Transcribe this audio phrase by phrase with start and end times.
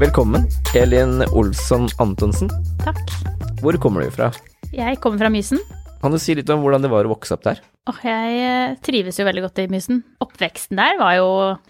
[0.00, 2.48] Velkommen, Elin Olsson Antonsen.
[2.80, 3.10] Takk.
[3.60, 4.30] Hvor kommer du fra?
[4.72, 5.58] Jeg kommer fra Mysen.
[6.00, 7.58] Kan du si litt om hvordan det var å vokse opp der?
[7.90, 9.98] Åh, jeg eh, trives jo veldig godt i Mysen.
[10.24, 11.26] Oppveksten der var jo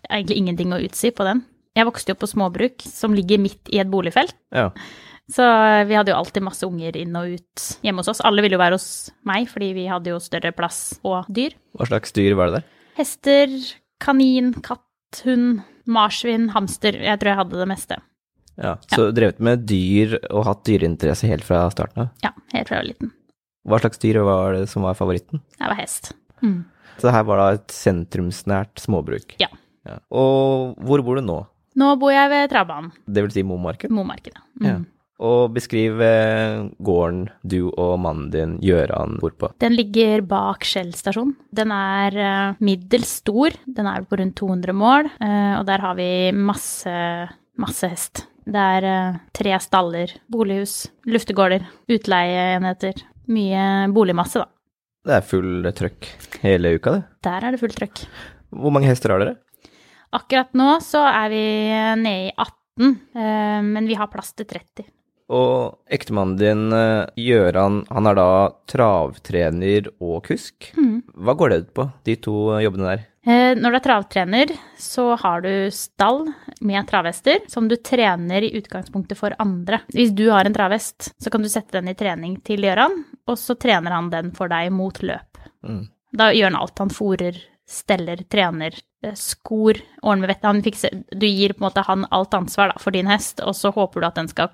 [0.06, 1.41] egentlig ingenting å utsi på den.
[1.75, 4.37] Jeg vokste jo opp på småbruk som ligger midt i et boligfelt.
[4.55, 4.69] Ja.
[5.27, 8.22] Så eh, vi hadde jo alltid masse unger inn og ut hjemme hos oss.
[8.22, 8.87] Alle ville jo være hos
[9.27, 11.59] meg, fordi vi hadde jo større plass og dyr.
[11.75, 12.70] Hva slags dyr var det der?
[13.00, 13.59] Hester,
[13.98, 14.87] kanin, katt,
[15.27, 16.94] hund, marsvin, hamster.
[16.94, 17.99] Jeg tror jeg hadde det meste.
[18.60, 22.10] Ja, Så drevet med dyr og hatt dyreinteresse helt fra starten av?
[22.25, 23.15] Ja, helt fra jeg var liten.
[23.69, 25.41] Hva slags dyr var det som var favoritten?
[25.56, 26.12] Det var hest.
[26.44, 26.62] Mm.
[26.98, 29.37] Så det her var da et sentrumsnært småbruk?
[29.41, 29.48] Ja.
[29.88, 29.98] ja.
[30.12, 31.41] Og hvor bor du nå?
[31.81, 32.91] Nå bor jeg ved travbanen.
[33.06, 33.93] Det vil si Momarken?
[33.94, 34.48] Momarken, ja.
[34.60, 34.66] Mm.
[34.71, 34.81] ja.
[35.21, 39.50] Og beskriv eh, gården du og mannen din Gjøran bor på.
[39.60, 41.34] Den ligger bak Skjell stasjon.
[41.53, 43.53] Den er uh, middels stor.
[43.69, 46.94] Den er på rundt 200 mål, uh, og der har vi masse,
[47.60, 48.25] masse hest.
[48.49, 53.05] Det er uh, tre staller, bolighus, luftegårder, utleieenheter.
[53.31, 54.49] Mye boligmasse, da.
[55.06, 56.09] Det er full trøkk
[56.43, 57.03] hele uka, det?
[57.25, 58.03] Der er det fullt trøkk.
[58.53, 59.37] Hvor mange hester har dere?
[60.17, 61.45] Akkurat nå så er vi
[62.01, 62.97] nede i 18,
[63.71, 64.89] men vi har plass til 30.
[65.31, 66.65] Og ektemannen din,
[67.15, 68.31] Gjøran, han er da
[68.69, 70.72] travtrener og kusk.
[70.75, 70.97] Mm.
[71.15, 73.07] Hva går det ut på, de to jobbene der?
[73.30, 76.24] Eh, når du er travtrener, så har du stall
[76.64, 79.82] med travhester som du trener i utgangspunktet for andre.
[79.94, 82.96] Hvis du har en travhest, så kan du sette den i trening til Gjøran,
[83.28, 85.42] og så trener han den for deg mot løp.
[85.66, 85.84] Mm.
[86.16, 86.78] Da gjør han alt.
[86.82, 87.38] Han fòrer,
[87.70, 88.78] steller, trener,
[89.14, 90.48] skor, ordner med vettet.
[90.48, 93.54] Han fikser Du gir på en måte han alt ansvar da, for din hest, og
[93.54, 94.50] så håper du at den skal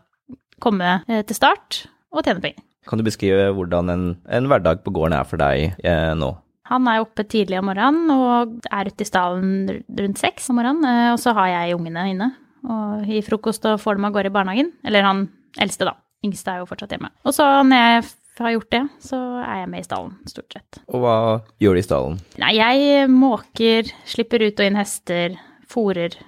[0.60, 2.64] komme til start og tjene penger.
[2.86, 6.36] Kan du beskrive hvordan en, en hverdag på gården er for deg eh, nå?
[6.70, 11.12] Han er oppe tidlig om morgenen og er ute i stallen rundt seks om morgenen.
[11.14, 12.32] Og så har jeg ungene inne
[12.66, 14.70] og gir frokost og får dem av gårde i barnehagen.
[14.86, 15.26] Eller han
[15.62, 15.94] eldste, da.
[16.26, 17.12] Yngste er jo fortsatt hjemme.
[17.26, 18.06] Og så når jeg
[18.40, 20.80] har gjort det, så er jeg med i stallen, stort sett.
[20.90, 21.16] Og hva
[21.62, 22.18] gjør du i stallen?
[22.42, 25.38] Nei, jeg måker, slipper ut og inn hester,
[25.70, 26.18] fòrer,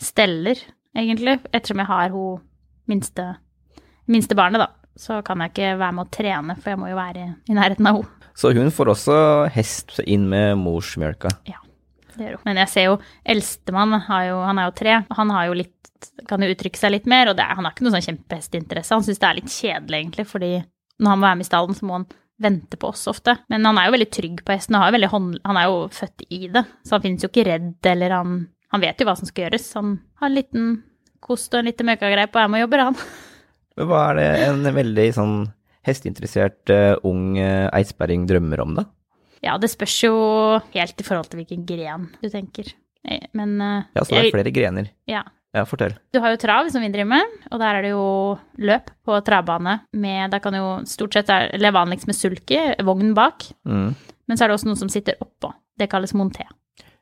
[0.00, 0.62] steller,
[0.96, 1.40] egentlig.
[1.50, 2.40] Ettersom jeg har hun
[2.90, 3.26] minste,
[4.10, 4.70] minste barnet, da.
[5.00, 7.88] Så kan jeg ikke være med å trene, for jeg må jo være i nærheten
[7.88, 8.16] av henne.
[8.40, 9.16] Så hun får også
[9.52, 11.34] hest inn med morsmjølka?
[11.44, 11.58] Ja,
[12.14, 12.46] det gjør hun.
[12.48, 12.94] Men jeg ser jo
[13.34, 15.76] eldstemann, han er jo tre, og han har jo litt
[16.24, 18.96] kan jo uttrykke seg litt mer, og er, han har ikke noe sånn kjempehestinteresse.
[18.96, 20.50] Han syns det er litt kjedelig, egentlig, fordi
[21.00, 22.06] når han må være med i stallen, så må han
[22.40, 23.34] vente på oss ofte.
[23.52, 26.64] Men han er jo veldig trygg på hesten, hånd, han er jo født i det,
[26.86, 28.38] så han finnes jo ikke redd, eller han,
[28.72, 29.68] han vet jo hva som skal gjøres.
[29.76, 30.70] Han har en liten
[31.20, 33.00] kost og en liten møkagreip og er med og jobber, han.
[33.76, 35.36] Men hva er det en veldig sånn
[35.86, 38.86] hesteinteressert uh, ung uh, eisberring drømmer om, da?
[39.44, 40.14] Ja, det spørs jo
[40.74, 42.74] helt i forhold til hvilken gren du tenker.
[43.32, 44.90] Men uh, Ja, så det er flere grener.
[45.08, 45.24] Ja.
[45.50, 45.96] Ja, fortell.
[46.14, 48.04] Du har jo trav, som vi driver med, og der er det jo
[48.62, 53.48] løp på travbane med Da kan jo stort sett Eller vanligst med sulky, vogn bak.
[53.66, 53.96] Mm.
[54.30, 55.50] Men så er det også noen som sitter oppå.
[55.74, 56.46] Det kalles monté.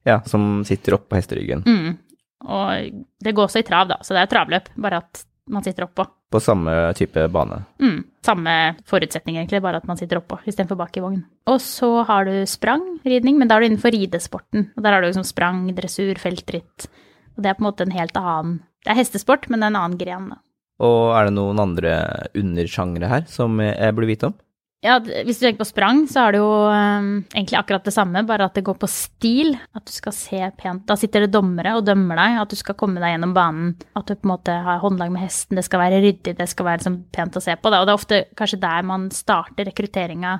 [0.06, 1.66] Ja, som sitter oppå hesteryggen.
[1.66, 1.98] Mm.
[2.48, 4.70] Og det går også i trav, da, så det er travløp.
[4.80, 6.06] Bare at man sitter oppå.
[6.28, 7.62] På samme type bane.
[7.80, 8.02] Mm.
[8.24, 8.54] Samme
[8.88, 11.22] forutsetning, egentlig, bare at man sitter oppå istedenfor bak i vogn.
[11.48, 14.68] Og så har du sprangridning, men da er du innenfor ridesporten.
[14.76, 16.88] Og der har du liksom sprang, dressur, feltritt.
[17.36, 19.98] Og det er på en måte en helt annen Det er hestesport, men en annen
[19.98, 20.38] gren, da.
[20.86, 21.94] Og er det noen andre
[22.38, 24.36] undersjangre her som jeg burde vite om?
[24.78, 28.20] Ja, hvis du tenker på sprang, så er det jo um, egentlig akkurat det samme,
[28.28, 29.56] bare at det går på stil.
[29.74, 30.84] At du skal se pent.
[30.86, 33.72] Da sitter det dommere og dømmer deg, at du skal komme deg gjennom banen.
[33.98, 36.68] At du på en måte har håndlag med hesten, det skal være ryddig, det skal
[36.68, 37.72] være liksom pent å se på.
[37.74, 37.80] Da.
[37.80, 40.36] Og det er ofte kanskje der man starter rekrutteringa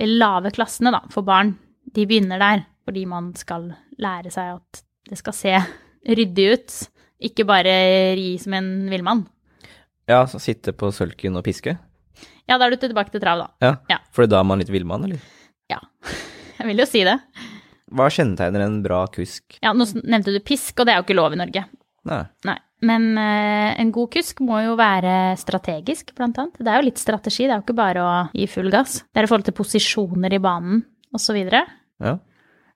[0.00, 1.52] i lave klassene, da, for barn.
[1.92, 3.68] De begynner der fordi man skal
[4.00, 4.80] lære seg at
[5.10, 5.52] det skal se
[6.16, 6.78] ryddig ut.
[7.28, 7.76] Ikke bare
[8.16, 9.26] ri som en villmann.
[10.08, 11.76] Ja, sitte på sølken og piske?
[12.46, 13.48] Ja, da er du tilbake til trav, da.
[13.64, 13.72] Ja.
[13.90, 14.00] Ja.
[14.14, 15.22] For da er man litt villmann, eller?
[15.70, 15.80] Ja,
[16.58, 17.18] jeg vil jo si det.
[17.96, 19.58] Hva kjennetegner en bra kusk?
[19.62, 21.66] Ja, nå nevnte du pisk, og det er jo ikke lov i Norge.
[22.06, 22.22] Nei.
[22.46, 22.58] Nei.
[22.86, 26.58] Men uh, en god kusk må jo være strategisk, blant annet.
[26.60, 29.00] Det er jo litt strategi, det er jo ikke bare å gi full gass.
[29.06, 30.82] Det er i forhold til posisjoner i banen,
[31.16, 31.38] osv.
[31.46, 32.16] Ja.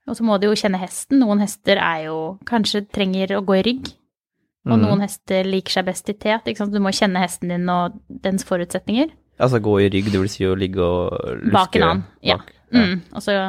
[0.08, 1.20] Og så må du jo kjenne hesten.
[1.22, 2.18] Noen hester er jo
[2.48, 3.92] kanskje trenger å gå i rygg.
[4.68, 4.82] Og mm.
[4.82, 6.48] noen hester liker seg best i tet.
[6.48, 9.12] Du må kjenne hesten din og dens forutsetninger.
[9.40, 12.04] Altså gå i rygg, det vil si å ligge og luske Bak en annen.
[12.26, 12.38] Ja.
[12.70, 12.84] Ja.
[12.84, 13.00] Mm.
[13.16, 13.40] Og så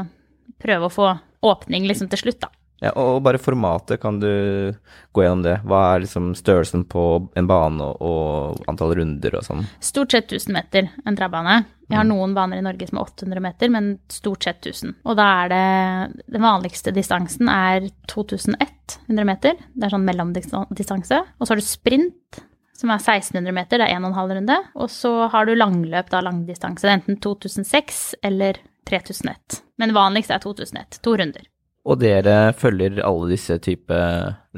[0.61, 1.11] prøve å få
[1.41, 2.51] åpning liksom til slutt, da.
[2.81, 4.73] Ja, og bare formatet, kan du
[5.13, 5.59] gå gjennom det?
[5.69, 7.03] Hva er liksom størrelsen på
[7.37, 9.67] en bane og, antall runder og sånn?
[9.85, 11.59] Stort sett 1000 meter en travbane.
[11.91, 14.95] Vi har noen baner i Norge som er 800 meter, men stort sett 1000.
[15.05, 19.61] Og da er det Den vanligste distansen er 2100 meter.
[19.75, 21.21] Det er sånn mellomdistanse.
[21.37, 22.41] Og så har du sprint,
[22.81, 24.57] som er 1600 meter, det er 1 12 runde.
[24.81, 26.89] Og så har du langløp, da langdistanse.
[26.89, 28.57] Enten 2006 eller
[28.89, 29.61] 3001.
[29.81, 30.99] Men vanligst er 2001.
[31.05, 31.45] To runder.
[31.85, 33.95] Og dere følger alle disse type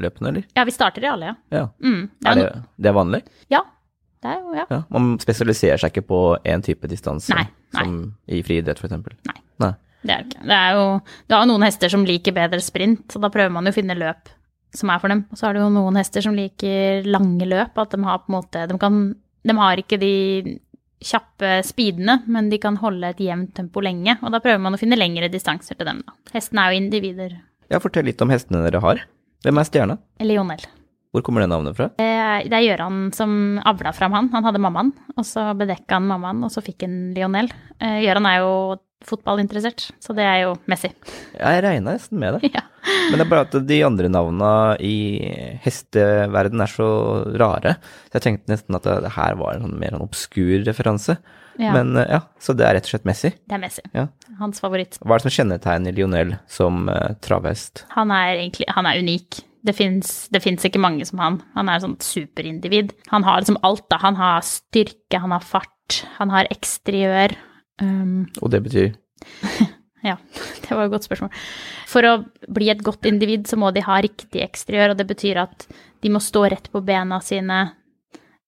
[0.00, 0.42] løpene, eller?
[0.56, 1.36] Ja, vi starter i alle, ja.
[1.56, 1.62] Ja.
[1.80, 3.22] Mm, det Er er det, det er vanlig?
[3.52, 3.62] ja.
[4.24, 4.62] Det jo, ja.
[4.72, 4.78] Ja.
[4.88, 6.18] Man spesialiserer seg ikke på
[6.48, 7.42] én type distanse, Nei,
[7.76, 7.82] nei.
[7.84, 7.96] som
[8.32, 8.94] i friidrett f.eks.?
[9.28, 9.34] Nei.
[9.60, 9.72] Nei.
[10.04, 10.40] Det er ikke.
[10.48, 10.86] Det er jo
[11.28, 13.76] Du har jo noen hester som liker bedre sprint, og da prøver man jo å
[13.76, 14.32] finne løp
[14.76, 15.24] som er for dem.
[15.32, 18.30] Og så er det jo noen hester som liker lange løp, at de har på
[18.32, 19.00] en måte De, kan,
[19.46, 20.14] de har ikke de
[21.04, 24.16] kjappe speedene, men de kan holde et jevnt tempo lenge.
[24.22, 26.16] Og da prøver man å finne lengre distanser til dem, da.
[26.36, 27.36] Hestene er jo individer.
[27.72, 29.04] Ja, fortell litt om hestene dere har.
[29.44, 29.98] Hvem er stjerna?
[30.24, 30.64] Lionel.
[31.14, 31.92] Hvor kommer det navnet fra?
[32.00, 34.30] Det er det er Gøran som avla fram han.
[34.32, 37.52] Han hadde mammaen, og så bedekka han mammaen, og så fikk han Lionel.
[37.78, 38.54] Eh, Gøran er jo
[39.08, 40.90] fotballinteressert, så det er jo Messi.
[41.36, 42.50] Ja, jeg regna nesten med det.
[42.56, 42.64] ja.
[43.10, 44.50] Men det er bare at de andre navna
[44.82, 44.96] i
[45.64, 46.88] hesteverden er så
[47.40, 47.76] rare.
[48.08, 51.16] Så jeg tenkte nesten at det, her var en sånn mer en obskur referanse.
[51.60, 51.72] Ja.
[51.76, 53.32] Men eh, ja, så det er rett og slett Messi.
[53.46, 53.84] Det er Messi.
[53.94, 54.08] Ja.
[54.40, 54.98] Hans favoritt.
[55.00, 57.86] Hva er det som kjennetegner Lionel som uh, travhest?
[57.94, 59.44] Han er egentlig han er unik.
[59.64, 61.38] Det fins ikke mange som han.
[61.54, 62.92] Han er et sånt superindivid.
[63.08, 63.96] Han har liksom alt, da.
[64.02, 67.32] Han har styrke, han har fart, han har eksteriør.
[67.82, 68.92] Um, Og det betyr
[70.04, 70.16] ja,
[70.62, 71.30] det var et godt spørsmål.
[71.90, 72.12] For å
[72.52, 75.66] bli et godt individ, så må de ha riktig eksteriør, og det betyr at
[76.04, 77.62] de må stå rett på bena sine.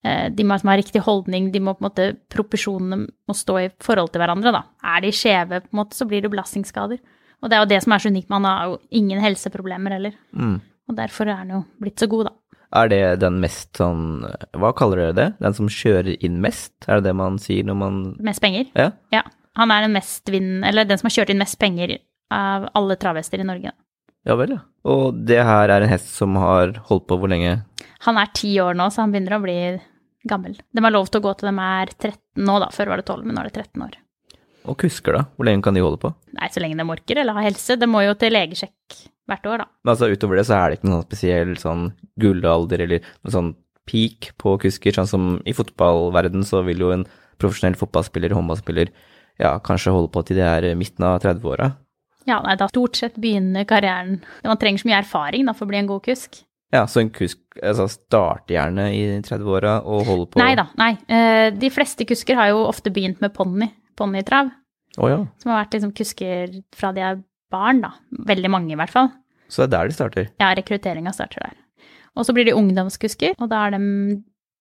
[0.05, 3.70] Eh, De må ha riktig holdning, de må på en måte, proporsjonene må stå i
[3.82, 4.62] forhold til hverandre, da.
[4.84, 7.00] Er de skjeve, på en måte, så blir det belastningsskader.
[7.43, 10.17] Og det er jo det som er så unikt, man har jo ingen helseproblemer heller.
[10.37, 10.56] mm.
[10.87, 12.32] Og derfor er han jo blitt så god, da.
[12.74, 14.24] Er det den mest sånn
[14.58, 15.26] Hva kaller dere det?
[15.38, 16.74] Den som kjører inn mest?
[16.88, 18.66] Er det det man sier når man Mest penger.
[18.74, 18.90] Ja?
[19.14, 19.22] Ja.
[19.56, 20.64] Han er den mest vinn...
[20.66, 21.96] Eller den som har kjørt inn mest penger
[22.34, 23.72] av alle travhester i Norge.
[24.26, 24.62] Ja vel, ja.
[24.91, 27.60] Og det her er en hest som har holdt på hvor lenge?
[28.05, 29.56] Han er ti år nå, så han begynner å bli
[30.26, 30.58] gammel.
[30.74, 32.69] De har lov til å gå til de er 13 nå, da.
[32.74, 33.96] Før var det 12, men nå er det 13 år.
[34.67, 35.29] Og kusker, da?
[35.38, 36.10] Hvor lenge kan de holde på?
[36.36, 37.79] Nei, så lenge de orker eller har helse.
[37.79, 38.98] De må jo til legesjekk
[39.30, 39.68] hvert år, da.
[39.84, 41.86] Men altså utover det så er det ikke noen spesiell sånn
[42.22, 43.52] gullalder eller noen sånn
[43.86, 47.04] peak på kusker, sånn som i fotballverden så vil jo en
[47.40, 48.90] profesjonell fotballspiller, håndballspiller,
[49.42, 51.70] ja, kanskje holde på til de er midten av 30-åra.
[52.26, 55.70] Ja, nei, da stort sett begynner karrieren Man trenger så mye erfaring da, for å
[55.70, 56.40] bli en god kusk.
[56.74, 60.90] Ja, så en kusk altså starter gjerne i 30-åra og holder på Nei da, nei.
[61.06, 63.68] Eh, De fleste kusker har jo ofte begynt med ponni.
[63.96, 64.50] Ponnitrav.
[64.98, 65.20] Oh, ja.
[65.40, 67.22] Som har vært liksom kusker fra de er
[67.53, 67.93] barn, da.
[68.29, 69.12] Veldig mange, i hvert fall.
[69.53, 70.31] Så det er der de starter.
[70.43, 71.58] Ja, rekrutteringa starter der.
[72.17, 73.82] Og så blir de ungdomskusker, og da er de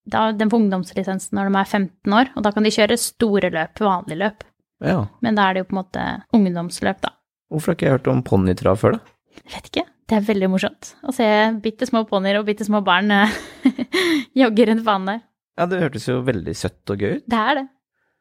[0.06, 3.50] da, de får ungdomslisensen når de er 15 år, og da kan de kjøre store
[3.54, 4.46] løp, vanlige løp.
[4.86, 5.00] Ja.
[5.26, 7.14] Men da er det jo på en måte ungdomsløp, da.
[7.50, 9.16] Hvorfor har ikke jeg hørt om ponnitrav før, da?
[9.42, 9.86] Jeg vet ikke.
[10.06, 11.28] Det er veldig morsomt å se
[11.64, 13.32] bitte små ponnier og bitte små barn eh,
[14.42, 15.24] jogge rundt banen der.
[15.58, 17.26] Ja, det hørtes jo veldig søtt og gøy ut.
[17.32, 17.66] Det er det.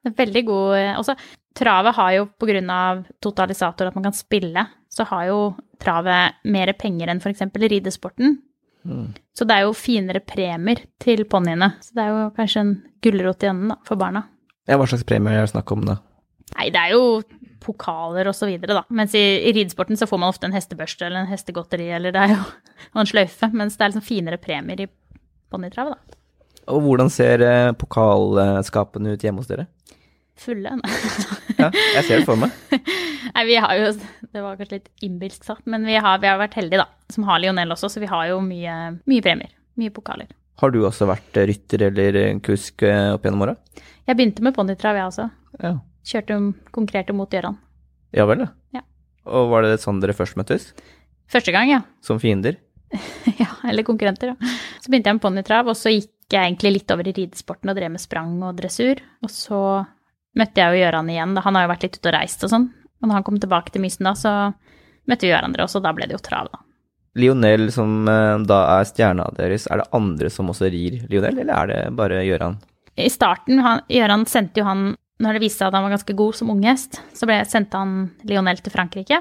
[0.04, 1.14] Det er veldig god eh, Også
[1.54, 2.26] travet har jo
[2.70, 5.38] av totalisator at man kan spille, så har jo
[5.82, 7.42] travet mer penger enn f.eks.
[7.54, 8.38] ridesporten.
[9.34, 11.73] Så det er jo finere premier til ponniene.
[11.80, 14.26] Så det er jo kanskje en gulrot i enden da, for barna.
[14.68, 15.99] Ja, hva slags premie er det snakk om da?
[16.54, 17.23] Nei, det er jo
[17.64, 18.82] pokaler og så videre, da.
[18.92, 22.26] Mens i, i ridesporten så får man ofte en hestebørste eller en hestegodteri, eller det
[22.26, 22.42] er jo
[22.92, 23.49] og en sløyfe.
[23.56, 24.90] Mens det er liksom finere premier i
[25.52, 26.20] ponnitravet, da.
[26.73, 29.66] Og hvordan ser eh, pokalskapene ut hjemme hos dere?
[30.41, 30.79] Fulle.
[31.55, 32.50] Ja, jeg ser det for meg.
[33.37, 36.41] Nei, vi har jo Det var kanskje litt innbilsk sagt, men vi har, vi har
[36.41, 37.14] vært heldige, da.
[37.14, 38.75] Som har Lionel også, så vi har jo mye,
[39.07, 39.53] mye premier.
[39.79, 40.33] Mye pokaler.
[40.61, 43.55] Har du også vært eh, rytter eller eh, kusk eh, opp gjennom åra?
[44.07, 45.29] Jeg begynte med ponnitrav, jeg også.
[45.62, 45.73] Ja.
[46.05, 46.38] Kjørte
[46.75, 47.57] konkurrerte mot Gøran.
[48.14, 48.50] Ja vel, da.
[48.76, 48.85] Ja.
[49.31, 50.73] Og var det sånn dere først møttes?
[51.31, 51.81] Første gang, ja.
[52.05, 52.59] Som fiender?
[53.41, 53.49] ja.
[53.67, 54.55] Eller konkurrenter, ja.
[54.83, 57.79] Så begynte jeg med ponnitrav, og så gikk jeg egentlig litt over i ridesporten og
[57.79, 59.00] drev med sprang og dressur.
[59.25, 59.61] Og så
[60.38, 61.37] møtte jeg jo Gøran igjen.
[61.47, 62.69] Han har jo vært litt ute og reist og sånn.
[63.03, 64.35] Og når han kom tilbake til Mysen da, så
[65.11, 66.62] møtte vi hverandre også, og da ble det jo trav, da.
[67.21, 71.55] Lionel, som eh, da er stjerna deres, er det andre som også rir Lionel, eller
[71.55, 72.57] er det bare Gøran?
[72.99, 74.88] I starten, han, Gøran sendte jo han,
[75.23, 77.95] når det viste seg at han var ganske god som unghest, så ble, sendte han
[78.26, 79.21] Lionel til Frankrike.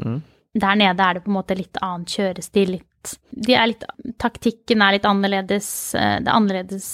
[0.00, 0.22] Mm.
[0.54, 2.88] Der nede er det på en måte litt annen kjørestil, litt
[3.46, 3.84] de er litt,
[4.22, 5.68] Taktikken er litt annerledes.
[5.94, 6.86] eh, Det er annerledes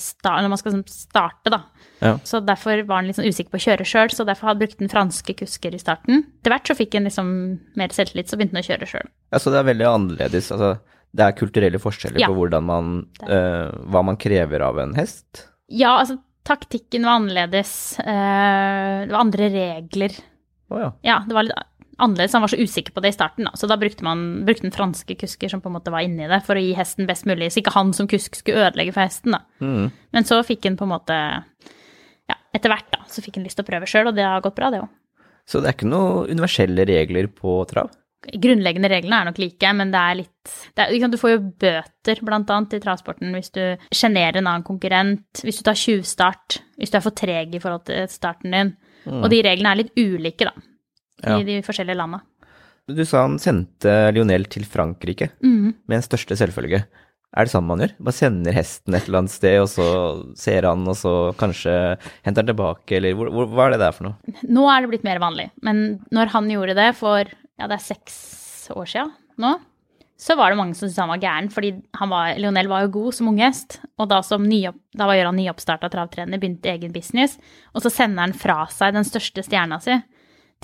[0.00, 1.60] start, når man skal sånn starte, da.
[2.00, 2.14] Ja.
[2.28, 4.78] Så derfor var han litt sånn usikker på å kjøre sjøl, så derfor hadde brukt
[4.82, 6.24] den franske kusker i starten.
[6.40, 7.30] Etter hvert så fikk han liksom
[7.76, 9.08] mer selvtillit, så begynte han å kjøre sjøl.
[9.32, 10.50] Ja, så det er veldig annerledes.
[10.52, 10.78] Altså,
[11.16, 12.28] det er kulturelle forskjeller Ja.
[12.28, 15.46] på hvordan man, eh, hva man krever av en hest.
[15.68, 17.98] Ja, altså, taktikken var annerledes.
[17.98, 20.10] Uh, Det var andre regler.
[20.70, 20.92] Å ja.
[21.02, 21.54] Ja, det var litt
[22.02, 22.34] annerledes.
[22.36, 23.54] Han var så usikker på det i starten, da.
[23.56, 26.42] Så da brukte man brukte den franske kusker som på en måte var inni det,
[26.46, 29.36] for å gi hesten best mulig, så ikke han som kusk skulle ødelegge for hesten,
[29.36, 29.42] da.
[29.64, 29.90] Mm.
[30.16, 31.18] Men så fikk han på en måte
[32.26, 34.42] Ja, etter hvert, da, så fikk han lyst til å prøve sjøl, og det har
[34.42, 34.90] gått bra, det òg.
[35.46, 37.92] Så det er ikke noen universelle regler på trav?
[38.26, 41.42] Grunnleggende reglene er nok like, men det er litt det er, liksom, Du får jo
[41.62, 43.62] bøter, blant annet, i travsporten hvis du
[43.94, 47.86] sjenerer en annen konkurrent, hvis du tar tjuvstart, hvis du er for treg i forhold
[47.86, 48.72] til starten din.
[49.06, 50.66] Og de reglene er litt ulike, da,
[51.24, 51.38] Ja.
[51.40, 52.20] i de forskjellige landa.
[52.86, 55.86] Du sa han sendte Lionel til Frankrike mm.
[55.88, 56.84] med en største selvfølge.
[57.36, 57.94] Er det sånn man gjør?
[58.06, 59.86] Bare sender hesten et eller annet sted, og så
[60.38, 61.72] ser han, og så kanskje
[62.24, 64.36] henter han tilbake, eller hvor, hvor, hva er det der for noe?
[64.46, 65.82] Nå er det blitt mer vanlig, men
[66.14, 68.16] når han gjorde det for ja, det er seks
[68.72, 69.04] år sia
[69.42, 69.56] nå,
[70.16, 72.94] så var det mange som syntes han var gæren, fordi han var, Lionel var jo
[72.94, 77.36] god som unghest, og da, som nyopp, da var Gøran nyoppstarta travtrener, begynte egen business,
[77.76, 79.98] og så sender han fra seg den største stjerna si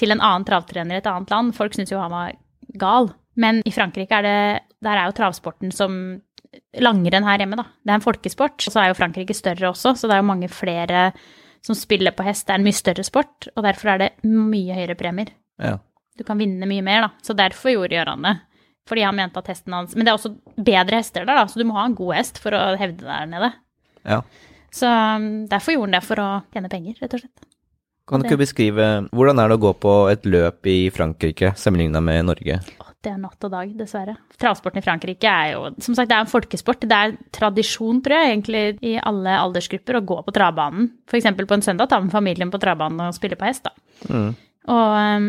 [0.01, 1.55] til en annen travtrener i et annet land.
[1.57, 2.37] Folk syns jo han var
[2.81, 3.11] gal.
[3.35, 4.39] Men i Frankrike er det
[4.83, 5.95] Der er jo travsporten som
[6.83, 7.65] langrenn her hjemme, da.
[7.81, 8.59] Det er en folkesport.
[8.67, 11.13] Og så er jo Frankrike større også, så det er jo mange flere
[11.63, 12.49] som spiller på hest.
[12.49, 15.31] Det er en mye større sport, og derfor er det mye høyere premier.
[15.63, 15.77] Ja.
[16.19, 17.11] Du kan vinne mye mer, da.
[17.25, 18.35] Så derfor gjorde Gøran det.
[18.91, 21.61] Fordi han mente at hesten hans Men det er også bedre hester der, da, så
[21.61, 23.53] du må ha en god hest for å hevde deg der nede.
[24.03, 24.25] ja.
[24.73, 27.43] Så um, derfor gjorde han det for å tjene penger, rett og slett.
[28.09, 32.03] Kan du ikke beskrive hvordan er det å gå på et løp i Frankrike sammenligna
[32.05, 32.59] med Norge?
[33.03, 34.15] Det er natt og dag, dessverre.
[34.39, 36.85] Travsporten i Frankrike er jo som sagt, det er en folkesport.
[36.87, 40.87] Det er tradisjon, tror jeg, egentlig i alle aldersgrupper å gå på travbanen.
[41.11, 41.31] F.eks.
[41.41, 43.67] på en søndag ta med familien på travbanen og spille på hest.
[43.67, 43.75] da.
[44.07, 44.29] Mm.
[44.71, 45.27] Og um,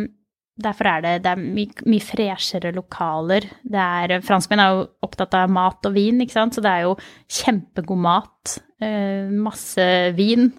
[0.59, 3.47] derfor er det, det er mye, mye freshere lokaler.
[3.63, 6.57] Det er, franskmenn er jo opptatt av mat og vin, ikke sant?
[6.57, 6.97] så det er jo
[7.41, 8.57] kjempegod mat.
[8.83, 9.85] eh, masse
[10.17, 10.51] vin.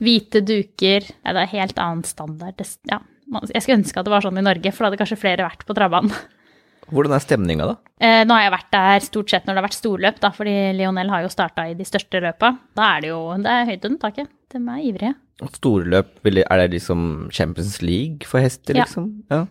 [0.00, 1.04] Hvite duker.
[1.22, 2.56] Ja, det er helt annen standard.
[2.58, 3.00] Det, ja,
[3.50, 5.66] jeg skulle ønske at det var sånn i Norge, for da hadde kanskje flere vært
[5.68, 6.14] på travbanen.
[6.86, 7.74] Hvordan er stemninga, da?
[7.98, 10.56] Eh, nå har jeg vært der stort sett når det har vært storløp, da, fordi
[10.78, 12.52] Lionel har jo starta i de største løpa.
[12.78, 14.30] Da er det jo det er høyt under taket.
[14.54, 15.14] De er ivrige.
[15.44, 18.84] Og Storløp, er det liksom Champions League for hester, Ja.
[18.84, 19.22] liksom?
[19.30, 19.46] Ja.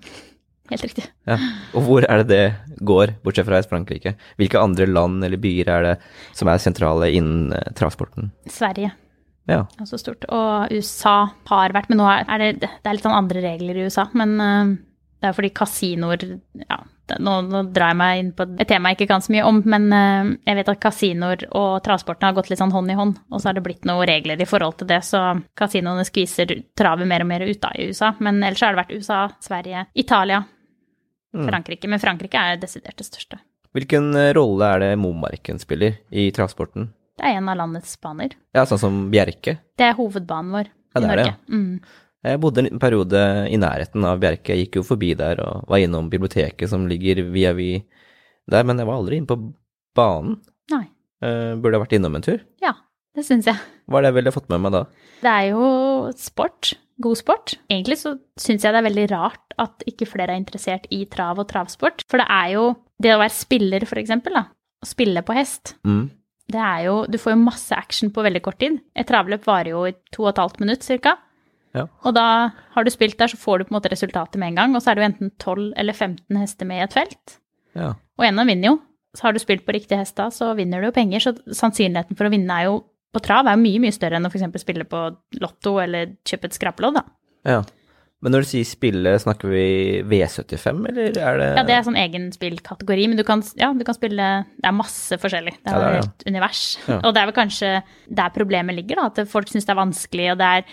[0.71, 1.03] Helt riktig.
[1.27, 1.37] ja.
[1.75, 4.15] Og hvor er det det går, bortsett fra i Frankrike?
[4.39, 5.95] Hvilke andre land eller byer er det
[6.33, 8.31] som er sentrale innen transporten?
[8.31, 8.31] travsporten?
[8.49, 8.91] Sverige
[9.47, 9.59] Ja.
[9.79, 10.25] er så stort.
[10.27, 13.75] Og USA har vært, men nå er er det, det er litt sånn andre regler
[13.77, 14.07] i USA.
[14.13, 14.77] Men eh,
[15.21, 16.23] det er fordi kasinoer
[16.65, 16.77] ja,
[17.21, 19.61] nå, nå drar jeg meg inn på et tema jeg ikke kan så mye om,
[19.69, 23.19] men eh, jeg vet at kasinoer og travsporten har gått litt sånn hånd i hånd.
[23.31, 25.21] Og så har det blitt noen regler i forhold til det, så
[25.57, 28.11] kasinoene skviser travet mer og mer ut da i USA.
[28.19, 30.43] Men ellers har det vært USA, Sverige, Italia,
[31.35, 31.89] Frankrike.
[31.91, 33.41] Men Frankrike er desidert det største.
[33.75, 36.89] Hvilken eh, rolle er det Momarken spiller i travsporten?
[37.15, 38.33] Det er en av landets baner.
[38.55, 39.57] Ja, sånn som Bjerke.
[39.75, 41.35] Det er hovedbanen vår Ja, i Norge.
[41.51, 41.79] Mm.
[42.25, 43.19] Jeg bodde en liten periode
[43.53, 44.55] i nærheten av Bjerke.
[44.55, 47.69] Jeg gikk jo forbi der og var innom biblioteket som ligger via vi
[48.49, 49.37] der, men jeg var aldri inne på
[49.97, 50.39] banen.
[50.73, 50.87] Nei.
[51.21, 52.41] Eh, burde jeg vært innom en tur?
[52.63, 52.73] Ja,
[53.15, 53.59] det syns jeg.
[53.85, 54.81] Hva er det jeg ville fått med meg da?
[55.21, 55.69] Det er jo
[56.17, 56.73] sport.
[57.03, 57.55] God sport.
[57.69, 61.39] Egentlig så syns jeg det er veldig rart at ikke flere er interessert i trav
[61.43, 62.05] og travsport.
[62.09, 62.65] For det er jo
[63.03, 64.45] det å være spiller, for eksempel, da.
[64.81, 66.09] å spille på hest, Mm.
[66.51, 68.79] det er jo Du får jo masse action på veldig kort tid.
[68.95, 71.17] Et travløp varer jo i to og et halvt minutt cirka.
[71.75, 71.85] Ja.
[72.07, 72.25] Og da
[72.75, 74.75] har du spilt der, så får du på en måte resultatet med en gang.
[74.77, 77.37] Og så er det jo enten 12 eller 15 hester med i et felt.
[77.75, 77.93] ja.
[78.15, 78.75] Og en av dem vinner jo.
[79.15, 81.19] Så har du spilt på riktig hest da, så vinner du jo penger.
[81.23, 82.77] Så sannsynligheten for å vinne er jo
[83.15, 84.59] på trav er jo mye, mye større enn å f.eks.
[84.63, 85.01] spille på
[85.39, 87.03] lotto eller kjøpe et skrapelodd, da.
[87.47, 87.63] ja.
[88.23, 89.65] Men når du sier spille, snakker vi
[90.09, 93.83] V75, eller er det Ja, det er sånn egen spillkategori, men du kan, ja, du
[93.85, 95.53] kan spille Det er masse forskjellig.
[95.61, 96.61] Det er Ja, et et univers.
[96.87, 97.01] Ja.
[97.03, 97.71] Og det er vel kanskje
[98.21, 99.11] der problemet ligger, da.
[99.11, 100.65] At folk syns det er vanskelig, og det er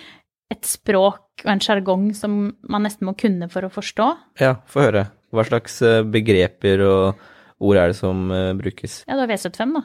[0.52, 4.08] et språk og en sjargong som man nesten må kunne for å forstå.
[4.42, 5.06] Ja, få høre.
[5.32, 7.22] Hva slags eh, begreper og
[7.62, 9.00] ord er det som eh, brukes?
[9.08, 9.84] Ja, du har V75, da.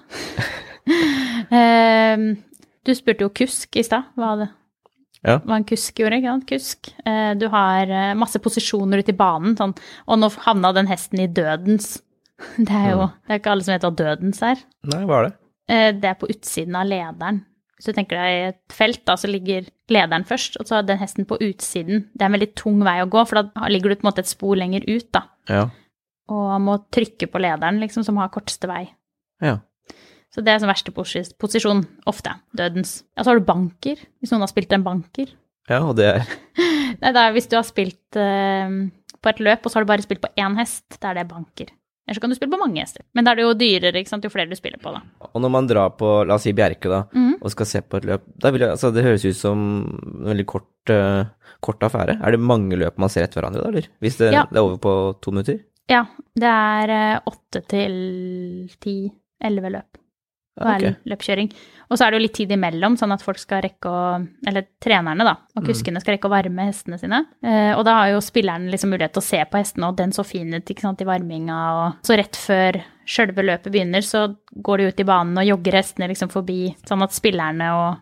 [1.51, 2.29] Ehm,
[2.87, 4.09] du spurte jo kusk i stad.
[4.17, 4.49] Hva, det-
[5.25, 5.39] Ja.
[5.39, 6.45] hva en kusk gjorde, ikke sant?
[6.47, 6.91] Kusk.
[7.05, 9.73] Eh, du har masse posisjoner ute i banen, sånn,
[10.07, 12.01] og nå havna den hesten i dødens.
[12.57, 14.59] Det er jo det er ikke alle som vet hva dødens er.
[14.85, 15.35] Nei, hva er det?
[16.01, 17.39] Det er på utsiden av lederen.
[17.77, 20.97] Hvis du tenker deg et felt, da, så ligger lederen først, og så er den
[20.97, 22.07] hesten på utsiden.
[22.17, 24.23] Det er en veldig tung vei å gå, for da ligger du på en måte
[24.25, 25.27] et spor lenger ut, da.
[25.51, 25.67] Ja.
[26.33, 28.87] Og må trykke på lederen, liksom, som har korteste vei.
[29.45, 29.59] Ja.
[30.33, 32.33] Så det er som verste posis- posisjon, ofte.
[32.57, 33.03] Dødens.
[33.15, 35.29] Ja, så har du banker, hvis noen har spilt en banker.
[35.69, 36.25] ja, og det er
[37.01, 38.73] Nei, det er hvis du har spilt uh,
[39.21, 41.27] på et løp, og så har du bare spilt på én hest, da er det
[41.29, 41.69] banker.
[42.07, 43.03] Eller så kan du spille på mange hester.
[43.13, 45.01] Men da er det jo dyrere, ikke sant, jo flere du spiller på, da.
[45.27, 47.33] Og når man drar på, la oss si Bjerke, da, mm.
[47.41, 50.29] og skal se på et løp, da vil jeg, altså det høres ut som en
[50.31, 52.15] veldig kort, uh, kort affære.
[52.23, 53.89] Er det mange løp man ser etter hverandre, da, eller?
[53.99, 54.45] Hvis det, Ja.
[54.47, 55.59] det er over på to minutter?
[55.91, 57.93] Ja, det er eh, åtte til
[58.83, 58.95] ti,
[59.43, 59.99] elleve løp.
[60.57, 60.95] Ja, er okay.
[61.05, 61.51] løpkjøring.
[61.87, 63.99] Og så er det jo litt tid imellom, sånn at folk skal rekke å
[64.47, 65.67] Eller trenerne, da, og Mm.
[65.69, 67.25] kuskene skal rekke å varme hestene sine.
[67.43, 70.11] Eh, og da har jo spilleren liksom mulighet til å se på hestene, og den
[70.11, 71.59] så fin ut ikke sant, i varminga.
[71.77, 75.79] Og så rett før sjølve løpet begynner, så går de ut i banen og jogger
[75.79, 77.97] hestene liksom forbi, sånn at spillerne og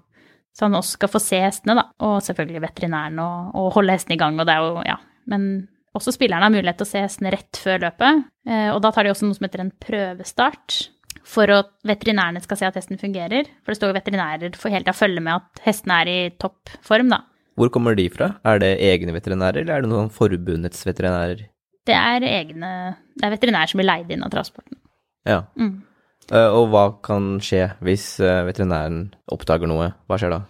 [0.55, 1.89] så han også skal få se hestene, da.
[1.99, 4.95] Og selvfølgelig veterinæren og, og holde hestene i gang, og det er jo, ja.
[5.27, 8.23] Men også spillerne har mulighet til å se hestene rett før løpet.
[8.47, 10.89] Eh, og da tar de også noe som heter en prøvestart
[11.25, 13.49] for at veterinærene skal se at hesten fungerer.
[13.63, 16.19] For det står jo veterinærer for hele tida å følge med at hestene er i
[16.41, 17.23] toppform, da.
[17.55, 18.33] Hvor kommer de fra?
[18.45, 21.45] Er det egne veterinærer, eller er det noen forbundets veterinærer?
[21.85, 22.69] Det er egne
[23.15, 24.77] Det er veterinærer som blir leid inn av transporten.
[25.25, 25.45] Ja.
[25.55, 25.85] Mm.
[26.33, 29.91] Eh, og hva kan skje hvis eh, veterinæren oppdager noe?
[30.09, 30.41] Hva skjer da?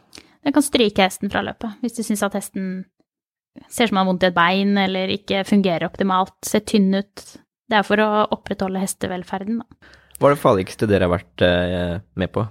[0.45, 2.85] Den kan stryke hesten fra løpet hvis de syns at hesten
[3.71, 6.89] ser ut som han har vondt i et bein eller ikke fungerer optimalt, ser tynn
[6.95, 7.23] ut.
[7.69, 9.93] Det er for å opprettholde hestevelferden, da.
[10.19, 12.45] Hva er det farligste dere har vært eh, med på?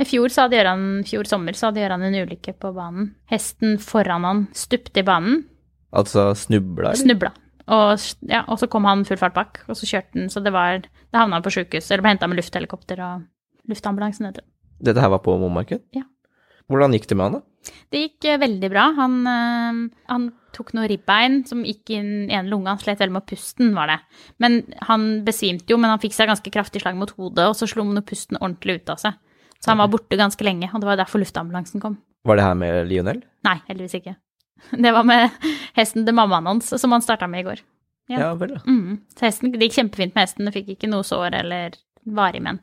[0.00, 3.14] I fjor, Gøran, fjor sommer så hadde Gøran en ulykke på banen.
[3.32, 5.44] Hesten foran han stupte i banen,
[5.90, 7.00] Altså snubla, eller?
[7.00, 7.32] snubla.
[7.70, 7.98] Og,
[8.30, 10.80] ja, og så kom han full fart bak, og så kjørte han, så det var
[10.82, 13.24] Det havna på sjukehus, eller ble henta med lufthelikopter og
[13.70, 14.50] luftambulansen, heter det.
[14.86, 15.82] Dette her var på Momarken?
[15.94, 16.04] Ja.
[16.70, 17.42] Hvordan gikk det med han, da?
[17.90, 18.86] Det gikk eh, veldig bra.
[18.96, 22.70] Han, eh, han tok noe ribbein som gikk inn i ene lunge.
[22.72, 23.98] Han slet veldig med pusten, var det.
[24.42, 27.68] Men han besvimte jo, men han fikk seg ganske kraftig slag mot hodet, og så
[27.70, 29.18] slo han pusten ordentlig ut av seg.
[29.60, 31.98] Så han var borte ganske lenge, og det var derfor luftambulansen kom.
[32.24, 33.20] Var det her med Lionel?
[33.44, 34.16] Nei, heldigvis ikke.
[34.84, 35.30] Det var med
[35.72, 37.62] hesten til mammaen hans, som han starta med i går.
[38.12, 38.18] Ja.
[38.18, 38.60] Ja vel, ja.
[38.66, 38.98] Mm.
[39.16, 42.58] Så hesten, det gikk kjempefint med hesten, det fikk ikke noe sår eller varig men.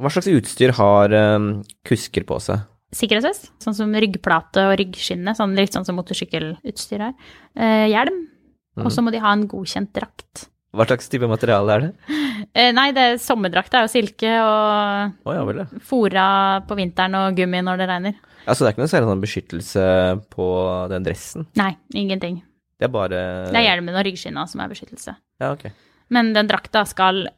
[0.00, 1.50] Hva slags utstyr har um,
[1.86, 2.64] kusker på seg?
[2.92, 7.14] Sikkerhetsvest, sånn som ryggplate og ryggskinne, sånn, litt sånn som motorsykkelutstyr er.
[7.56, 8.28] Eh, hjelm,
[8.72, 8.86] Mm.
[8.86, 10.46] og så må de ha en godkjent drakt.
[10.72, 11.92] Hva slags type materiale er det?
[12.58, 15.80] Eh, nei, det er sommerdrakta er jo silke og oh, ja vel, ja.
[15.84, 16.24] fora
[16.66, 18.16] på vinteren og gummi når det regner.
[18.48, 19.84] Altså det er ikke noe særlig sånn beskyttelse
[20.32, 20.46] på
[20.90, 21.46] den dressen?
[21.60, 22.40] Nei, ingenting.
[22.80, 23.20] Det er bare
[23.52, 25.14] Det er hjelmen og ryggskinna som er beskyttelse.
[25.40, 25.68] Ja, ok.
[26.10, 27.28] Men den drakta skal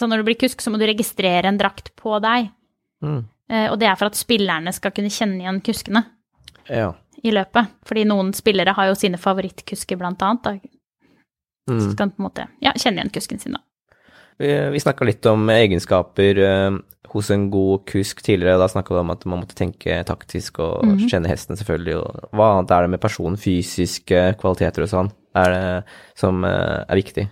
[0.00, 2.48] Så når du blir kusk, så må du registrere en drakt på deg.
[3.04, 3.26] Mm.
[3.50, 6.04] Eh, Og det er for at spillerne skal kunne kjenne igjen kuskene
[6.68, 6.92] Ja.
[7.24, 7.68] i løpet.
[7.84, 10.42] Fordi noen spillere har jo sine favorittkusker, blant annet.
[10.42, 10.52] Da.
[11.68, 11.92] Så Mm.
[11.92, 13.58] skal de på en måte ja, kjenne igjen kusken sin, da.
[14.38, 16.78] Vi, vi snakka litt om egenskaper eh,
[17.12, 18.58] hos en god kusk tidligere.
[18.58, 21.08] Da snakka vi om at man måtte tenke taktisk og Mhm.
[21.10, 21.96] kjenne hesten, selvfølgelig.
[22.00, 25.84] Og hva annet er det med personen, fysiske kvaliteter og sånn, er det
[26.16, 27.28] som eh, er viktig?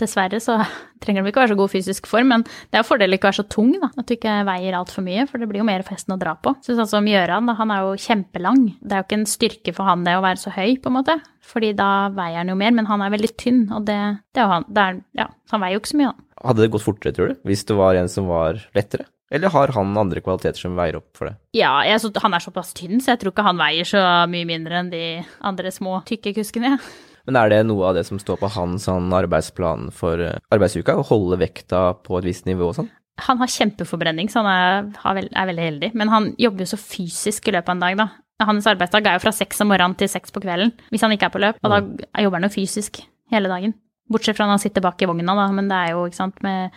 [0.00, 0.58] Dessverre så
[1.02, 3.32] trenger de ikke være så god fysisk form, men det er jo fordel ikke å
[3.32, 3.90] være så tung, da.
[3.98, 6.54] At du ikke veier altfor mye, for det blir jo mer festen å dra på.
[6.64, 8.64] Så sånn som Gjøran, da, han er jo kjempelang.
[8.80, 10.98] Det er jo ikke en styrke for han det å være så høy, på en
[11.00, 11.18] måte.
[11.52, 13.98] Fordi da veier han jo mer, men han er veldig tynn, og det,
[14.32, 14.68] det er jo han.
[14.68, 16.28] Det er, ja, han veier jo ikke så mye, da.
[16.42, 19.06] Hadde det gått fortere, tror du, hvis det var en som var lettere?
[19.32, 21.38] Eller har han andre kvaliteter som veier opp for det?
[21.56, 24.48] Ja, jeg, så, han er såpass tynn, så jeg tror ikke han veier så mye
[24.48, 25.06] mindre enn de
[25.40, 26.74] andre små, tykke kuskene.
[27.26, 30.96] Men er det noe av det som står på hans sånn arbeidsplan for eh, arbeidsuka,
[30.98, 32.90] å holde vekta på et visst nivå og sånn?
[33.26, 35.90] Han har kjempeforbrenning, så han er, har vel- er veldig heldig.
[35.94, 38.08] Men han jobber jo så fysisk i løpet av en dag, da.
[38.42, 41.28] Hans arbeidsdag er jo fra seks om morgenen til seks på kvelden, hvis han ikke
[41.28, 41.60] er på løp.
[41.62, 41.78] Og da
[42.24, 42.98] jobber han jo fysisk
[43.30, 43.76] hele dagen.
[44.10, 45.44] Bortsett fra når han sitter bak i vogna, da.
[45.54, 46.74] Men det er jo, ikke sant, med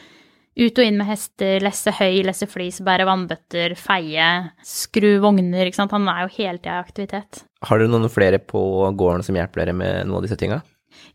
[0.55, 4.29] ut og inn med hester, lesse høy, lesse flis, bære vannbøtter, feie,
[4.65, 5.95] skru vogner, ikke sant.
[5.95, 7.43] Han er jo hele tida i aktivitet.
[7.65, 8.61] Har dere noen flere på
[8.95, 10.61] gården som hjelper dere med noen av disse tinga?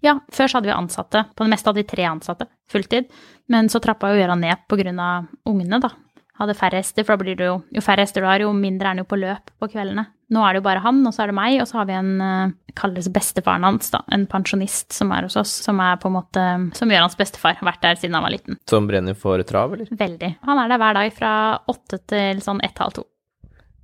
[0.04, 1.24] Ja, før så hadde vi ansatte.
[1.36, 3.08] På det meste hadde vi tre ansatte, fulltid.
[3.52, 5.92] Men så trappa jo Gøran ned på grunn av ungene, da.
[6.40, 8.88] Hadde færre hester, for da blir det jo Jo færre hester du har, jo mindre
[8.88, 10.06] er han jo på løp på kveldene.
[10.30, 11.96] Nå er det jo bare han, og så er det meg, og så har vi
[11.98, 14.00] en uh, kalles bestefaren hans, da.
[14.14, 16.44] En pensjonist som er hos oss, som er på en måte
[16.78, 17.58] Som gjør hans bestefar.
[17.58, 18.60] Har vært der siden han var liten.
[18.70, 19.90] Som brenner for trav, eller?
[19.90, 20.36] Veldig.
[20.46, 21.32] Han er der hver dag fra
[21.70, 23.08] åtte til sånn ett-halv to.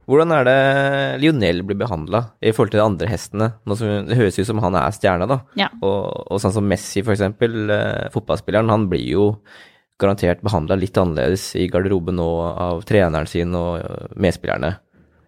[0.07, 0.59] Hvordan er det
[1.25, 3.49] Lionel blir behandla i forhold til de andre hestene?
[3.67, 5.41] Det høres ut som han er stjerna, da.
[5.59, 5.73] Ja.
[5.83, 9.25] Og, og sånn som Messi, for eksempel, eh, fotballspilleren, han blir jo
[10.01, 14.75] garantert behandla litt annerledes i garderoben nå av treneren sin og eh, medspillerne.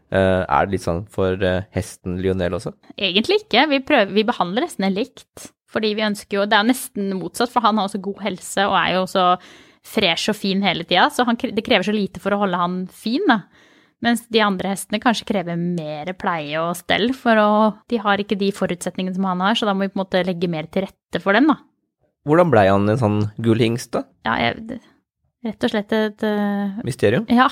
[0.09, 2.75] Eh, er det litt sånn for eh, hesten Lionel også?
[2.97, 3.67] Egentlig ikke.
[3.73, 5.53] Vi, prøver, vi behandler hestene likt.
[5.69, 8.77] Fordi vi ønsker jo Det er nesten motsatt, for han har også god helse og
[8.81, 9.25] er jo så
[9.89, 11.09] fresh og fin hele tida.
[11.13, 13.43] Så han, det krever så lite for å holde han fin, da.
[14.05, 17.49] Mens de andre hestene kanskje krever mer pleie og stell, for å,
[17.91, 20.23] de har ikke de forutsetningene som han har, så da må vi på en måte
[20.27, 21.59] legge mer til rette for dem, da.
[22.27, 24.05] Hvordan blei han en sånn gullhingst, da?
[24.27, 24.81] Ja, jeg,
[25.47, 27.29] rett og slett et uh, Mysterium?
[27.31, 27.49] Ja.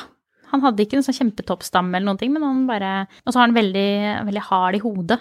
[0.52, 2.90] Han hadde ikke noen sånn kjempetoppstamme eller noen ting, men han bare
[3.24, 3.88] Og så har han veldig,
[4.29, 5.18] veldig hard i hodet.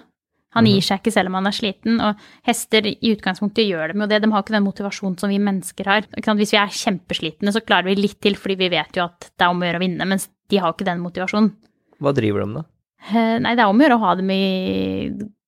[0.55, 4.05] Han gir seg ikke selv om han er sliten, og hester i utgangspunktet gjør dem
[4.05, 4.21] jo det.
[4.23, 6.05] De har ikke den motivasjonen som vi mennesker har.
[6.15, 9.43] Hvis vi er kjempeslitne, så klarer vi litt til, fordi vi vet jo at det
[9.43, 11.51] er om å gjøre å vinne, mens de har ikke den motivasjonen.
[11.99, 12.63] Hva driver de, da?
[13.09, 14.45] Eh, Nei, det er om å gjøre å ha dem i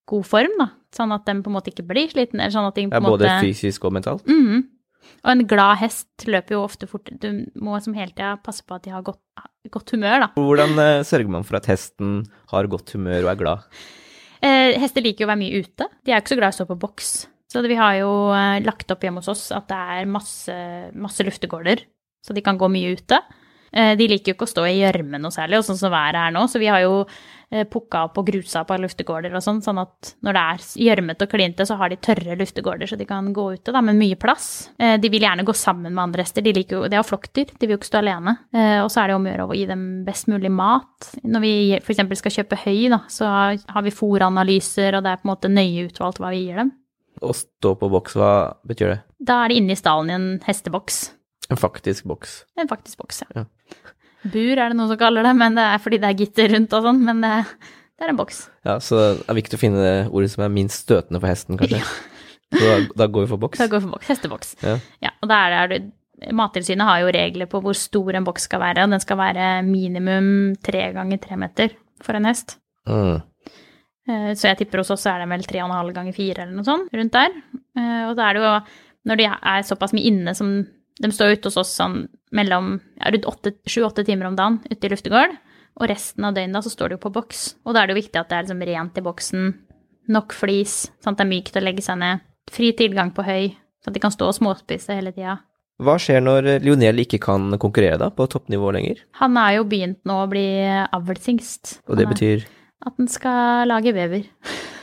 [0.08, 0.70] god form, da.
[0.94, 2.40] Sånn at de på en måte ikke blir sliten.
[2.40, 4.26] eller sånn at de på Ja, både måte fysisk og mentalt?
[4.26, 4.66] Mhm.
[5.24, 7.08] Og en glad hest løper jo ofte fort.
[7.20, 9.20] Du må som hele tida passe på at de har godt,
[9.70, 10.28] godt humør, da.
[10.36, 13.80] Hvordan eh, sørger man for at hesten har godt humør og er glad?
[14.42, 15.88] Eh, hester liker jo å være mye ute.
[16.04, 17.10] De er jo ikke så glad i å stå på boks.
[17.48, 20.54] Så vi har jo eh, lagt opp hjemme hos oss at det er masse,
[20.94, 21.82] masse luftegårder,
[22.24, 23.18] så de kan gå mye ute.
[23.72, 26.20] Eh, de liker jo ikke å stå i gjørme noe særlig, og sånn som været
[26.20, 27.02] er nå, så vi har jo
[27.48, 31.32] pukka opp og grusa på luftegårder og sånn, sånn at når det er gjørmete og
[31.32, 34.68] klinte, så har de tørre luftegårder, så de kan gå ute, da, med mye plass.
[34.76, 37.54] Eh, de vil gjerne gå sammen med andre hester, de liker jo, det er flokkdyr,
[37.54, 38.36] de vil jo ikke stå alene.
[38.52, 41.10] Eh, og så er det om å gjøre å gi dem best mulig mat.
[41.24, 42.04] Når vi f.eks.
[42.20, 45.88] skal kjøpe høy, da, så har vi fòranalyser, og det er på en måte nøye
[45.88, 46.74] utvalgt hva vi gir dem.
[47.24, 48.32] Å stå på boks, hva
[48.68, 48.98] betyr det?
[49.18, 51.06] Da er de inne i stallen i en hesteboks.
[51.48, 52.42] En faktisk boks.
[52.60, 53.42] En faktisk boks, ja.
[53.42, 53.46] Ja.
[54.24, 56.72] Bur er det noen som kaller det, men det er fordi det er gitter rundt
[56.74, 57.32] og sånn, men det,
[57.98, 58.40] det er en boks.
[58.66, 61.58] Ja, så det er viktig å finne det ordet som er minst støtende for hesten,
[61.60, 61.82] kanskje.
[62.48, 63.60] Så da, da går vi for boks.
[63.60, 64.08] Da går vi for boks.
[64.10, 64.54] Hesteboks.
[64.64, 64.74] Ja.
[65.04, 65.80] Ja, og da er det,
[66.34, 69.48] Mattilsynet har jo regler på hvor stor en boks skal være, og den skal være
[69.68, 70.30] minimum
[70.66, 72.56] tre ganger tre meter for en hest.
[72.90, 73.20] Mm.
[74.08, 76.42] Eh, Så jeg tipper hos oss er det vel tre og en halv ganger fire
[76.42, 77.36] eller noe sånt, rundt der.
[77.78, 78.52] Eh, Og da er det jo,
[79.12, 80.50] når de er såpass mye inne som
[80.98, 84.90] De står ute hos oss sånn mellom ja, rundt sju-åtte timer om dagen ute i
[84.92, 85.36] luftegård,
[85.78, 87.42] og resten av døgnet så står du jo på boks.
[87.64, 89.50] Og da er det jo viktig at det er liksom rent i boksen,
[90.08, 93.52] nok flis, sånn at det er mykt å legge seg ned, fri tilgang på høy,
[93.84, 95.38] så at de kan stå og småspise hele tida.
[95.78, 99.04] Hva skjer når Lionel ikke kan konkurrere da, på toppnivå lenger?
[99.20, 101.76] Han er jo begynt nå å bli avlshingst.
[101.86, 102.46] Og det betyr
[102.86, 104.24] At den skal lage vever.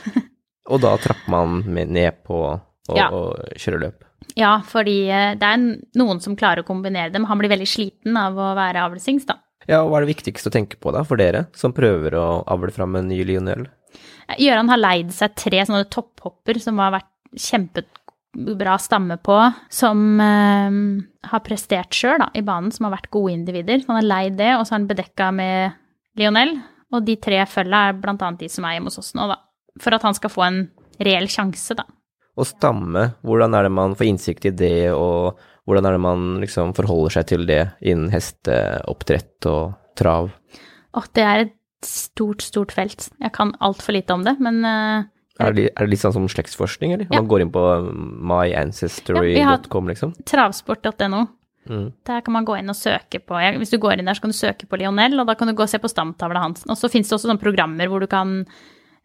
[0.72, 3.10] Og da trapper man ned på å Ja.
[3.58, 4.04] kjøre løp.
[4.36, 5.62] Ja, fordi eh, det er
[6.00, 7.28] noen som klarer å kombinere dem.
[7.30, 9.38] Han blir veldig sliten av å være avlshingst, da.
[9.66, 12.26] Ja, og hva er det viktigste å tenke på da, for dere som prøver å
[12.50, 13.66] avle fram en ny Lionel?
[14.38, 17.10] Gøran har leid seg tre sånne topphopper som har vært
[17.40, 19.38] kjempebra stamme på,
[19.72, 20.78] som eh,
[21.30, 23.82] har prestert sjøl i banen, som har vært gode individer.
[23.82, 25.76] Så han har leid det, og så har han bedekka med
[26.18, 26.56] Lionel.
[26.94, 29.40] Og de tre følga er blant annet de som er hjemme hos oss nå, da.
[29.82, 30.60] For at han skal få en
[31.02, 31.88] reell sjanse, da.
[32.36, 36.24] Og stamme, hvordan er det man får innsikt i det, og hvordan er det man
[36.42, 40.28] liksom forholder seg til det innen hesteoppdrett og trav?
[40.96, 41.54] Åh, det er et
[41.86, 43.08] stort, stort felt.
[43.22, 45.08] Jeg kan altfor lite om det, men uh,
[45.40, 47.08] Er det, er det litt sånn som slektsforskning, eller?
[47.08, 47.18] Ja.
[47.18, 50.14] Man går inn på myancestry.com, liksom?
[50.14, 51.26] Ja, vi har travsport.no.
[51.66, 51.90] Mm.
[52.06, 54.30] Der kan man gå inn og søke på Hvis du går inn der, så kan
[54.30, 56.62] du søke på Lionel, og da kan du gå og se på stamtavla hans.
[56.68, 58.44] Og så finnes det også sånne programmer hvor du kan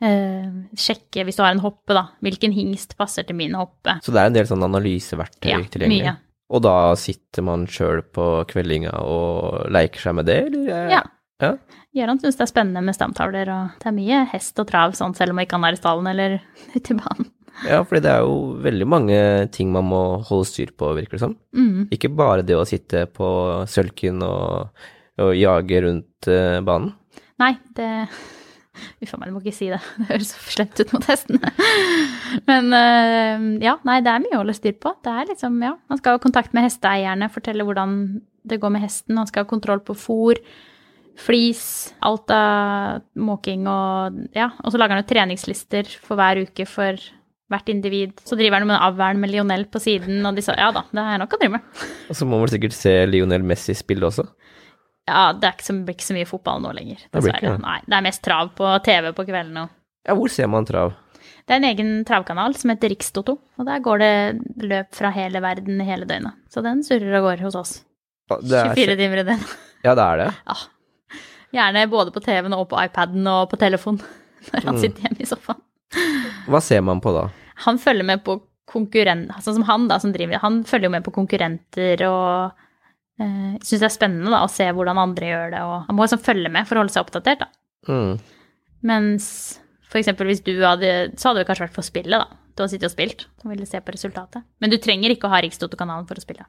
[0.02, 4.00] eh, sjekke, hvis du har en hoppe, da, hvilken hingst passer til min hoppe.
[4.06, 6.04] Så det er en del sånn analyseverktøy Ja, tilgjengelig?
[6.12, 6.16] mye.
[6.52, 10.90] Og da sitter man sjøl på kveldinga og leker seg med det, eller?
[10.92, 11.04] Ja.
[11.42, 11.52] ja.
[11.96, 15.16] Gøran syns det er spennende med stamtavler, og det er mye hest og trav, sånn
[15.16, 16.36] selv om ikke han er i stallen eller
[16.76, 17.30] ute i banen.
[17.68, 19.18] Ja, fordi det er jo veldig mange
[19.54, 21.36] ting man må holde styr på, virker det som.
[21.56, 21.90] Mm.
[21.94, 23.28] Ikke bare det å sitte på
[23.70, 24.72] sølken og,
[25.22, 26.94] og jage rundt eh, banen.
[27.44, 27.90] Nei, det
[29.02, 29.80] Uff a meg, du må ikke si det.
[30.00, 31.54] Det høres så slemt ut mot hestene.
[32.50, 34.96] Men eh, ja, nei, det er mye å holde styr på.
[35.06, 35.76] Det er liksom, ja.
[35.92, 37.96] Han skal ha kontakt med hesteeierne, fortelle hvordan
[38.48, 39.20] det går med hesten.
[39.20, 40.42] Han skal ha kontroll på fôr,
[41.22, 41.64] flis,
[42.08, 44.52] alt av måking og ja.
[44.64, 46.98] Og så lager han jo treningslister for hver uke for
[47.52, 48.16] hvert individ.
[48.24, 51.04] Så driver han med avl med Lionel på siden, og de sa ja da, det
[51.04, 51.82] er nok å drive med.
[52.10, 54.26] Og så må man sikkert se Lionel Messi spille også.
[55.10, 57.42] Ja, det er ikke så, blir ikke så mye fotball nå lenger, Det blir ikke
[57.42, 57.62] dessverre.
[57.64, 59.64] Nei, det er mest trav på TV på kvelden nå.
[60.08, 60.94] Ja, hvor ser man trav?
[61.48, 64.12] Det er en egen travkanal som heter Rikstoto, og der går det
[64.70, 66.38] løp fra hele verden hele døgnet.
[66.54, 67.74] Så den surrer og går hos oss.
[68.32, 69.58] Er, 24 timer i døgnet.
[69.84, 70.28] Ja, det er det.
[70.46, 70.56] Ja.
[71.58, 73.98] Gjerne både på TV-en og på iPaden og på telefon
[74.54, 74.82] når han Mm.
[74.84, 75.62] sitter hjemme i sofaen.
[76.48, 77.26] Hva ser man på da?
[77.66, 78.38] Han følger med på
[78.72, 79.34] konkurrent...
[79.44, 82.54] Sånn som han, da, som driver Han følger jo med på konkurrenter og
[83.22, 86.08] uh, syns det er spennende da, å se hvordan andre gjør det, og man må
[86.08, 87.52] liksom følge med for å holde seg oppdatert, da.
[87.90, 88.16] Mm.
[88.92, 89.28] Mens
[89.92, 92.42] for eksempel hvis du hadde Så hadde det kanskje vært for spillet, da.
[92.56, 94.44] Du har sittet og spilt og ville se på resultatet.
[94.62, 96.46] Men du trenger ikke å ha Rikstoto-kanalen for å spille.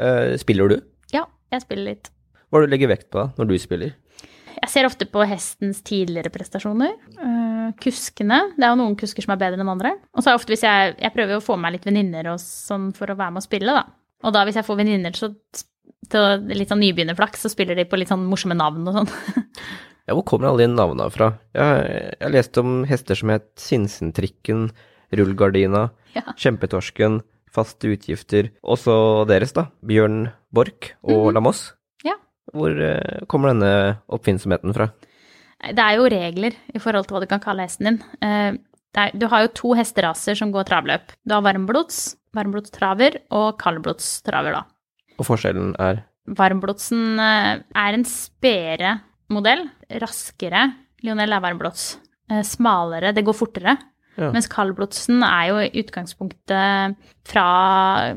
[0.00, 0.78] Uh, spiller du?
[1.12, 2.12] Ja, jeg spiller litt.
[2.48, 3.96] Hva er det du legger vekt på da, når du spiller?
[4.60, 6.94] Jeg ser ofte på hestens tidligere prestasjoner.
[7.18, 8.40] Uh, kuskene.
[8.56, 9.94] Det er jo noen kusker som er bedre enn andre.
[10.14, 12.40] Og så er ofte hvis jeg Jeg prøver å få med meg litt venninner og
[12.42, 13.84] sånn for å være med og spille, da.
[14.26, 15.30] Og da hvis jeg får venninner så
[16.12, 19.14] til litt sånn nybegynnerflaks, så spiller de på litt sånn morsomme navn og sånn.
[20.08, 21.26] Ja, hvor kommer alle de navnene fra?
[21.54, 24.70] Jeg har lest om hester som het Sinsentrikken,
[25.14, 26.24] Rullgardina, Ja.
[26.34, 27.20] Kjempetorsken,
[27.50, 28.94] Faste utgifter, og så
[29.30, 31.72] deres da, Bjørn Borch og Lamoss.
[32.06, 32.16] Ja.
[32.54, 34.88] Hvor eh, kommer denne oppfinnsomheten fra?
[35.60, 37.98] Det er jo regler i forhold til hva du kan kalle hesten din.
[38.22, 38.58] Eh,
[38.98, 41.10] er, du har jo to hesteraser som går travløp.
[41.26, 44.64] Du har varmblods, varmblodstraver og kaldblodstraver, da.
[45.20, 48.98] Og forskjellen er Varmblodsen eh, er en spedere
[49.32, 49.66] modell.
[50.02, 50.66] Raskere.
[51.04, 51.94] Lionel er varmblods.
[52.30, 53.76] Eh, Smalere, det går fortere.
[54.20, 54.28] Ja.
[54.34, 56.96] Mens kaldblodsen er jo i utgangspunktet
[57.30, 57.44] fra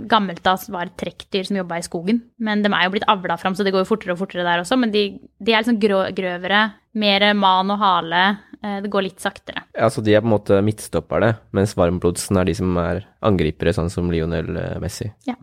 [0.09, 2.23] gammelt av var trekkdyr som jobba i skogen.
[2.43, 4.63] Men de er jo blitt avla fram, så det går jo fortere og fortere der
[4.63, 4.77] også.
[4.81, 5.05] Men de,
[5.39, 6.65] de er liksom grå, grøvere.
[6.99, 8.23] Mer man og hale.
[8.59, 9.63] Eh, Det går litt saktere.
[9.77, 13.73] Ja, Så de er på en måte midtstopperne, mens varmblodsen er de som er angripere,
[13.73, 14.51] sånn som Lionel
[14.83, 15.13] Messi.
[15.29, 15.37] Messi.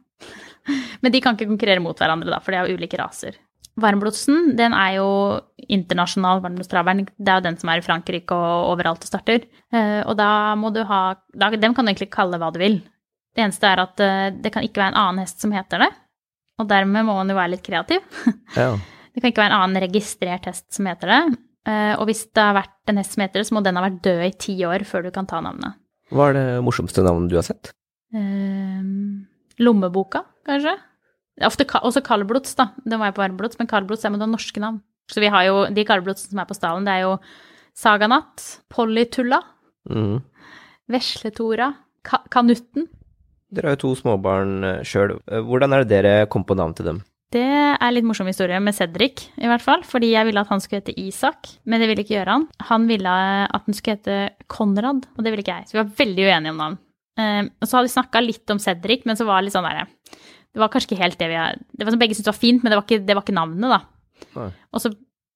[1.03, 3.39] Men de kan ikke konkurrere mot hverandre, da, for de har ulike raser.
[3.81, 5.09] Varmblodsen, den er jo
[5.71, 7.05] internasjonal, varmblodstraveren.
[7.17, 9.47] Det er jo den som er i Frankrike og overalt det starter.
[9.73, 12.81] Eh, Og da må du ha da, Dem kan du egentlig kalle hva du vil.
[13.37, 15.91] Det eneste er at eh, det kan ikke være en annen hest som heter det.
[16.61, 18.03] Og dermed må man jo være litt kreativ.
[18.59, 18.75] Ja.
[19.15, 21.21] Det kan ikke være en annen registrert hest som heter det.
[21.71, 23.87] Eh, Og hvis det har vært en hest som heter det, så må den ha
[23.87, 25.79] vært død i ti år før du kan ta navnet.
[26.11, 27.71] Hva er det morsomste navnet du har sett?
[28.13, 28.83] Eh,
[29.61, 30.77] lommeboka, kanskje?
[31.47, 32.71] Ofte også kaldblods, da.
[32.85, 34.81] Den var jo på varmblods, men kaldblods er med noen norske navn.
[35.11, 37.15] Så vi har jo de kaldblodsene som er på stallen, det er jo
[37.81, 39.39] Saganatt, Pollytulla,
[39.89, 40.19] mm.
[40.91, 41.71] Vesletora,
[42.05, 42.89] ka Kanutten.
[43.51, 45.17] Dere har jo to småbarn sjøl.
[45.27, 47.01] Hvordan er det dere kom på navn til dem?
[47.31, 49.85] Det er litt morsom historie med Cedric, i hvert fall.
[49.87, 52.47] Fordi jeg ville at han skulle hete Isak, men det ville ikke gjøre han.
[52.71, 55.71] Han ville at han skulle hete Konrad, og det ville ikke jeg.
[55.71, 56.79] Så vi var veldig uenige om navn.
[57.19, 59.67] Eh, og så hadde vi snakka litt om Cedric, men så var det litt sånn
[59.67, 59.87] derre
[60.55, 62.63] Det var kanskje ikke helt det vi har Det var som begge syntes var fint,
[62.63, 63.81] men det var ikke, det var ikke navnet, da.
[64.37, 64.51] Nei.
[64.73, 64.93] Og så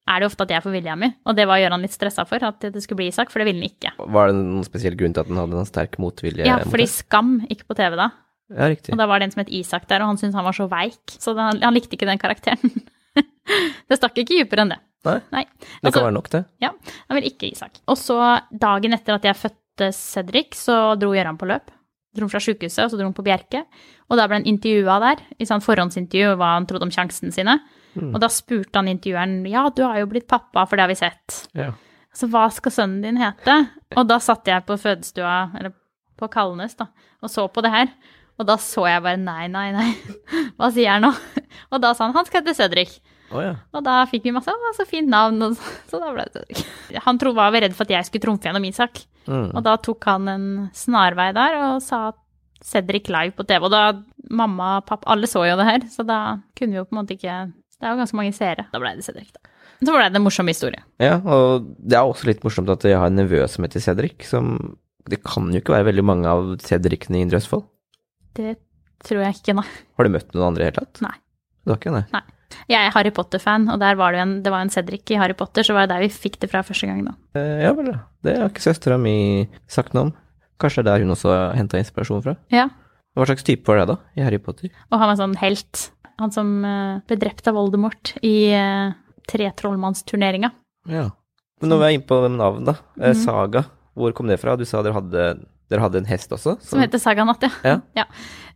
[0.07, 2.43] er det ofte at jeg får vilja mi, og det var Gøran litt stressa for,
[2.45, 3.95] at det skulle bli Isak, for det ville han ikke.
[4.13, 6.45] Var det noen spesiell grunn til at han hadde en sterk motvilje?
[6.45, 6.85] Ja, fordi?
[6.93, 8.11] Skam gikk på TV da,
[8.53, 8.93] Ja, riktig.
[8.93, 10.67] og da var det en som het Isak der, og han syntes han var så
[10.69, 12.85] veik, så han, han likte ikke den karakteren.
[13.89, 14.81] det stakk ikke dypere enn det.
[15.05, 15.45] Nei, Nei.
[15.61, 16.43] det Altså, kan være nok, det.
[16.65, 16.71] Ja,
[17.09, 17.81] han vil ikke Isak.
[17.89, 18.17] Og så
[18.53, 19.61] dagen etter at jeg fødte
[19.95, 21.73] Cedric, så dro Gøran på løp.
[22.15, 23.65] Dro fra sykehuset, og så dro han på Bjerke.
[24.07, 27.59] Og da ble han intervjua der, i sånn forhåndsintervju, hva han trodde om sjansene sine.
[27.99, 30.99] Og da spurte han intervjueren ja, du har jo blitt pappa, for det har vi
[30.99, 31.39] sett.
[31.59, 31.73] Ja.
[32.15, 33.57] Så hva skal sønnen din hete?
[33.99, 35.75] Og da satt jeg på fødestua, eller
[36.19, 36.89] på Kalnes, da,
[37.23, 37.91] og så på det her.
[38.39, 39.89] Og da så jeg bare nei, nei, nei.
[40.59, 41.13] Hva sier jeg nå?
[41.73, 42.97] Og da sa han han skal hete Cedric.
[43.33, 43.55] Å ja.
[43.73, 46.65] Og da fikk vi masse å, så fint navn, og så, så da ble det.
[47.07, 49.01] Han tro, var vel redd for at jeg skulle trumfe gjennom Isak.
[49.25, 49.49] Mm.
[49.55, 52.11] Og da tok han en snarvei der og sa
[52.65, 53.65] Cedric live på TV.
[53.65, 53.85] Og da
[54.33, 56.21] mamma og pappa, alle så jo det her, så da
[56.57, 57.39] kunne vi jo på en måte ikke
[57.75, 58.69] Det er jo ganske mange seere.
[58.73, 59.51] Da ble det Cedric, da.
[59.85, 60.81] Så ble det en morsom historie.
[61.03, 64.25] ja, og det er også litt morsomt at jeg har en nevø som heter Cedric,
[64.29, 67.67] som Det kan jo ikke være veldig mange av Cedricene i Indre Østfold.
[68.39, 68.55] Det
[69.05, 69.67] tror jeg ikke, nei.
[69.99, 71.03] Har du møtt noen andre i det hele tatt?
[71.05, 71.19] Nei.
[71.65, 72.07] Du har ikke det?
[72.15, 72.23] Nei.
[72.69, 75.35] Jeg er Harry Potter-fan, og der var det en, det var en Cedric i Harry
[75.37, 77.15] Potter, så var det der vi fikk det fra første gang, da.
[77.39, 77.93] Eh, Ja vel.
[78.25, 80.13] Det har ikke søstera mi sagt noe om.
[80.61, 82.37] Kanskje det er der hun også henta inspirasjon fra?
[82.55, 82.69] Ja.
[83.17, 84.71] Hva slags type var det, da, i Harry Potter?
[84.91, 85.91] Og han var sånn helt.
[86.23, 88.95] Han som eh, ble drept av Voldemort i uh,
[89.31, 90.51] tretrollmannsturneringa.
[90.91, 91.09] Ja.
[91.63, 92.77] Men nå var jeg inne på navn, da.
[93.01, 93.25] Eh, Mhm.
[93.25, 93.65] Saga.
[93.95, 94.57] Hvor kom det fra?
[94.57, 96.57] Du sa dere hadde, dere hadde en hest også?
[96.61, 97.81] Som heter Saganatt, ja.
[98.01, 98.05] Ja.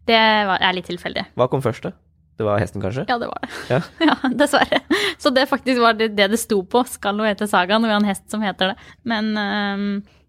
[0.09, 0.17] Det
[0.49, 1.27] var, er litt tilfeldig.
[1.37, 1.93] Hva kom først, da?
[2.39, 3.03] Det var hesten, kanskje?
[3.09, 3.51] Ja, det var det.
[3.67, 3.81] Ja.
[4.09, 4.81] Ja, dessverre.
[5.19, 6.85] Så det faktisk var det det, det sto på.
[6.87, 8.91] Skal noe hete Saga, når vi har en hest som heter det.
[9.11, 9.87] Men um,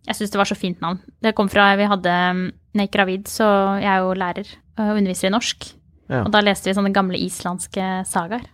[0.07, 0.97] jeg syns det var så fint navn.
[1.21, 3.45] Det kom fra Vi hadde øhm, Når jeg gikk gravid, så
[3.77, 5.67] jeg er jo lærer og underviser i norsk.
[6.09, 6.23] Ja.
[6.23, 8.47] Og da leste vi sånne gamle islandske sagaer.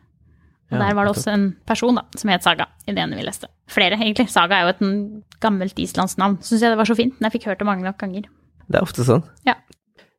[0.74, 3.24] Og der var det også en person da, som het Saga, i det ene vi
[3.24, 3.48] leste.
[3.72, 4.26] Flere, egentlig.
[4.34, 5.04] Saga er jo et mm,
[5.44, 6.40] gammelt islandsk navn.
[6.44, 7.14] Syns jeg det var så fint.
[7.16, 8.26] Men jeg fikk hørt det mange nok ganger.
[8.66, 9.24] Det er ofte sånn.
[9.46, 9.56] Ja.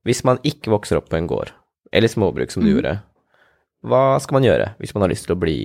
[0.07, 1.51] Hvis man ikke vokser opp på en gård,
[1.93, 2.73] eller småbruk som du mm.
[2.77, 2.95] gjorde,
[3.87, 5.57] hva skal man gjøre hvis man har lyst til å bli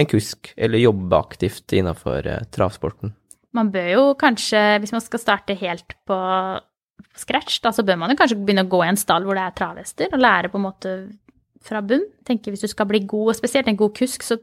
[0.00, 3.12] en kusk, eller jobbe aktivt innafor eh, travsporten?
[3.52, 6.16] Man bør jo kanskje, hvis man skal starte helt på
[7.18, 9.44] scratch, da, så bør man jo kanskje begynne å gå i en stall hvor det
[9.44, 10.94] er travhester, og lære på en måte
[11.62, 12.06] fra bunn.
[12.26, 14.38] Tenker Hvis du skal bli god, og spesielt en god kusk, så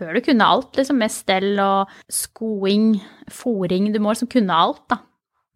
[0.00, 2.92] bør du kunne alt, liksom, med stell og skoing,
[3.32, 3.88] fòring.
[3.94, 5.00] Du må liksom kunne alt, da,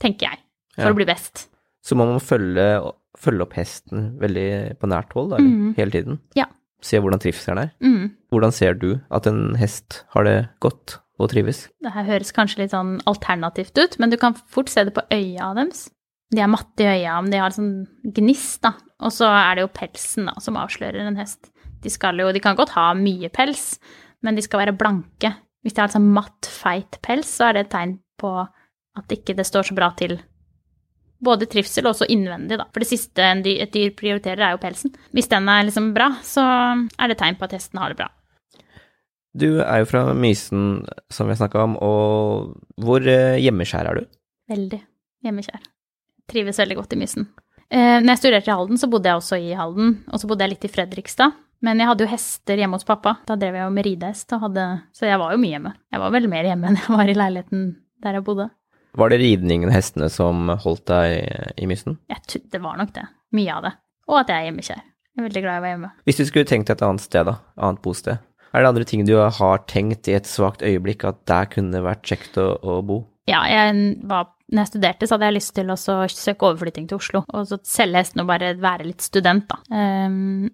[0.02, 0.40] tenker jeg,
[0.76, 0.92] for Ja.
[0.92, 1.46] å bli best.
[1.84, 2.66] Så må man følge,
[3.20, 5.74] følge opp hesten veldig på nært hold, da, mm.
[5.76, 6.20] Hele tiden?
[6.34, 6.48] Ja.
[6.84, 7.72] Se hvordan trivselen er.
[7.80, 8.12] Mm.
[8.34, 11.66] Hvordan ser du at en hest har det godt og trives?
[11.80, 15.06] Det her høres kanskje litt sånn alternativt ut, men du kan fort se det på
[15.14, 15.88] øya deres.
[16.34, 18.74] De er matte i øya, men de har sånn gnist, da.
[19.04, 21.50] Og så er det jo pelsen da, som avslører en hest.
[21.84, 23.78] De jo, de kan godt ha mye pels,
[24.24, 25.34] men de skal være blanke.
[25.64, 29.36] Hvis de har sånn matt, feit pels, så er det et tegn på at ikke
[29.36, 30.16] det står så bra til.
[31.24, 32.66] Både trivsel og også innvendig, da.
[32.72, 34.94] For det siste et dyr prioriterer, er jo pelsen.
[35.14, 38.10] Hvis den er liksom bra, så er det tegn på at hesten har det bra.
[39.34, 43.98] Du er jo fra Mysen, som vi har snakka om, og hvor eh, hjemmeskjær er
[43.98, 44.18] du?
[44.52, 44.78] Veldig
[45.26, 45.64] hjemmeskjær.
[46.30, 47.26] Trives veldig godt i Mysen.
[47.66, 50.46] Eh, når jeg studerte i Halden, så bodde jeg også i Halden, og så bodde
[50.46, 51.34] jeg litt i Fredrikstad.
[51.64, 53.16] Men jeg hadde jo hester hjemme hos pappa.
[53.26, 55.72] Da drev jeg jo med ridehest, hadde, så jeg var jo mye hjemme.
[55.94, 57.64] Jeg var vel mer hjemme enn jeg var i leiligheten
[58.04, 58.50] der jeg bodde.
[58.94, 61.98] Var det ridningen og hestene som holdt deg i Mysen?
[62.06, 63.06] Det var nok det.
[63.34, 63.72] Mye av det.
[64.10, 64.84] Og at jeg er hjemmekjær.
[65.14, 65.90] Jeg er veldig glad i å være hjemme.
[66.06, 68.22] Hvis du skulle tenkt et annet sted, da, annet bosted,
[68.54, 72.06] er det andre ting du har tenkt i et svakt øyeblikk at der kunne vært
[72.06, 73.00] kjekt å, å bo?
[73.30, 77.00] Ja, jeg var, når jeg studerte, så hadde jeg lyst til å søke overflytting til
[77.00, 77.24] Oslo.
[77.34, 79.58] Og så selge hesten og bare være litt student, da.
[79.74, 80.50] Um,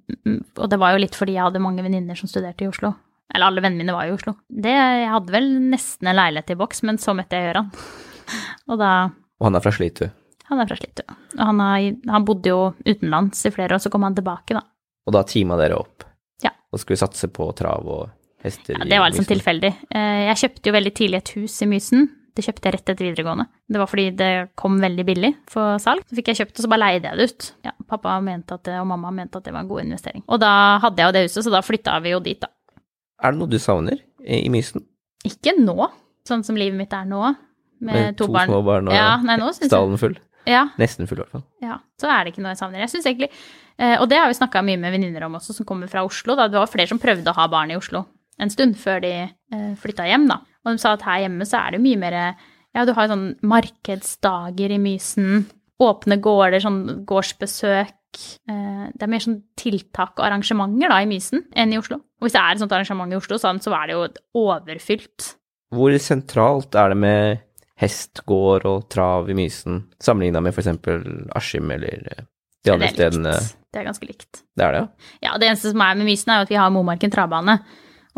[0.57, 2.95] og det var jo litt fordi jeg hadde mange venninner som studerte i Oslo.
[3.35, 4.37] Eller alle vennene mine var i Oslo.
[4.49, 7.73] Det, jeg hadde vel nesten en leilighet i boks, men så møtte jeg Gøran.
[8.69, 8.91] Og da
[9.41, 10.07] Og han er fra Slitu.
[10.51, 11.03] Han er fra Slitu.
[11.39, 14.63] Og han, har, han bodde jo utenlands i flere år, så kom han tilbake, da.
[15.07, 16.05] Og da teama dere opp
[16.45, 16.51] Ja.
[16.73, 18.11] og skulle satse på trav og
[18.45, 19.71] hester Ja, det var liksom tilfeldig.
[19.91, 22.09] Eh, Jeg kjøpte jo veldig tidlig et hus i Mysen.
[22.35, 23.47] Det kjøpte jeg rett etter videregående.
[23.69, 26.05] Det var fordi det kom veldig billig for salg.
[26.09, 27.49] Så fikk jeg kjøpt det, og så bare leide jeg det ut.
[27.67, 30.23] Ja, pappa det, og mamma mente at det var en god investering.
[30.29, 32.49] Og da hadde jeg jo det huset, så da flytta vi jo dit, da.
[33.23, 34.85] Er det noe du savner i, i Mysen?
[35.27, 35.91] Ikke nå,
[36.25, 37.35] sånn som livet mitt er nå,
[37.81, 38.49] med, Med to, to barn.
[38.53, 40.15] små barn og ja, nei, Stallen full?
[40.49, 41.45] ja, Nesten full, i hvert fall.
[41.65, 42.81] ja, så er det ikke noe savner.
[42.85, 43.31] Jeg synes egentlig,
[43.79, 46.37] eh, og det har vi snakka mye med venninner om også, som kommer fra Oslo.
[46.37, 46.49] Da.
[46.49, 48.05] Det var flere som prøvde å ha barn i Oslo
[48.41, 50.41] en stund før de eh, flytta hjem, da.
[50.65, 52.17] Og de sa at her hjemme så er det mye mer
[52.73, 55.47] Ja, du har jo sånn markedsdager i Mysen,
[55.83, 57.97] åpne gårder, sånn gårdsbesøk.
[58.51, 61.99] Eh, det er mer sånn tiltak og arrangementer da i Mysen enn i Oslo.
[62.21, 64.07] Og hvis det er et sånt arrangement i Oslo, sånn, så er det jo
[64.47, 65.35] overfylt.
[65.71, 67.43] Hvor sentralt er det med
[67.81, 70.69] hestgård og trav i Mysen, sammenligna med f.eks.
[71.37, 72.25] Askim eller eh,
[72.65, 73.37] de andre det stedene?
[73.71, 74.43] Det er ganske likt.
[74.57, 75.13] Det er det, ja?
[75.29, 77.61] Ja, det eneste som er med Mysen, er jo at vi har Momarken travbane.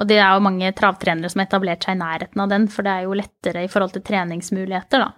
[0.01, 2.87] Og det er jo mange travtrenere som har etablert seg i nærheten av den, for
[2.87, 5.13] det er jo lettere i forhold til treningsmuligheter, da.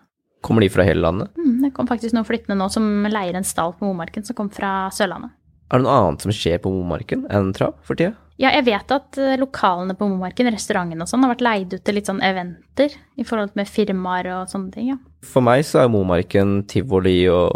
[0.45, 1.31] Kommer de fra hele landet?
[1.41, 4.51] Mm, det kom faktisk noen flyttende nå som leier en stall på Momarken, som kom
[4.53, 5.33] fra Sørlandet.
[5.73, 8.13] Er det noe annet som skjer på Momarken enn trav for tida?
[8.40, 11.85] Ja, jeg vet at eh, lokalene på Momarken, restaurantene og sånn, har vært leid ut
[11.87, 14.97] til litt sånn eventer i forhold med firmaer og sånne ting, ja.
[15.25, 17.55] For meg så er Momarken tivoli og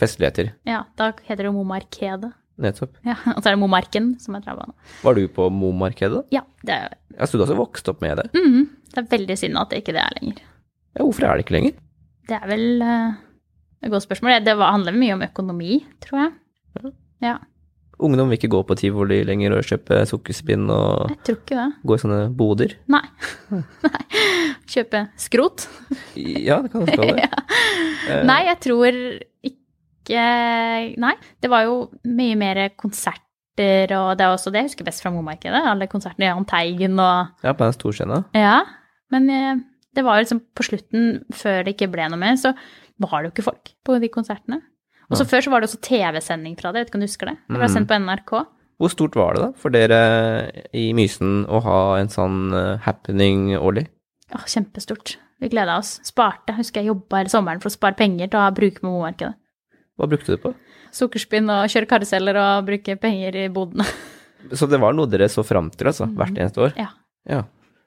[0.00, 0.54] festligheter.
[0.68, 2.32] Ja, da heter det jo Momarkedet.
[2.64, 2.96] Nettopp.
[3.04, 4.72] Ja, og så er det Momarken som er travbane.
[5.04, 6.24] Var du på Momarkedet?
[6.34, 8.28] Ja, det er, Jeg så du også vokst opp med det.
[8.32, 10.42] mm, det er veldig synd at det ikke det er lenger.
[10.94, 11.80] Ja, hvorfor er det ikke lenger?
[12.30, 13.16] Det er vel uh,
[13.84, 14.38] et godt spørsmål.
[14.46, 16.32] Det handler mye om økonomi, tror jeg.
[16.80, 16.92] Ja.
[17.24, 17.34] Ja,
[18.02, 21.66] Ungdom vil ikke gå på tivoli lenger og kjøpe sukkerspinn og jeg tror ikke det.
[21.86, 22.74] gå i sånne boder.
[22.90, 23.02] Nei.
[23.86, 24.02] Nei.
[24.70, 25.66] Kjøpe skrot?
[26.18, 27.28] Ja, det kan kalle det.
[28.10, 28.22] ja.
[28.26, 28.98] Nei, jeg tror
[29.50, 30.24] ikke
[31.00, 31.14] Nei.
[31.40, 35.12] Det var jo mye mer konserter, og det er også det jeg husker best fra
[35.14, 35.62] Momarkedet.
[35.70, 38.18] Alle konsertene i Jahn Teigen og Ja, på den storscena.
[38.36, 38.58] Ja.
[39.14, 39.62] Men eh,
[39.94, 42.52] det var jo liksom på slutten, før det ikke ble noe mer, så
[43.00, 44.60] var det jo ikke folk på de konsertene.
[45.14, 45.30] Og så ja.
[45.30, 47.36] før så var det også TV-sending fra det, jeg vet ikke om du husker det?
[47.46, 47.74] Det ble Mm.
[47.76, 48.32] sendt på NRK.
[48.82, 49.98] Hvor stort var det da for dere
[50.74, 53.86] i Mysen å ha en sånn eh, happening årlig?
[54.32, 55.16] Ja, kjempestort.
[55.40, 56.00] Vi gleda oss.
[56.02, 56.56] Sparte.
[56.58, 59.34] Husker jeg jobba hele sommeren for å spare penger til å bruke på Momarkedet.
[59.96, 60.54] Hva brukte du på?
[60.94, 63.86] Sukkerspinn og kjøre karuseller og bruke penger i bodene.
[64.58, 66.74] Så det var noe dere så fram til, altså, hvert eneste år?
[66.76, 66.90] Ja.
[67.30, 67.44] Ja.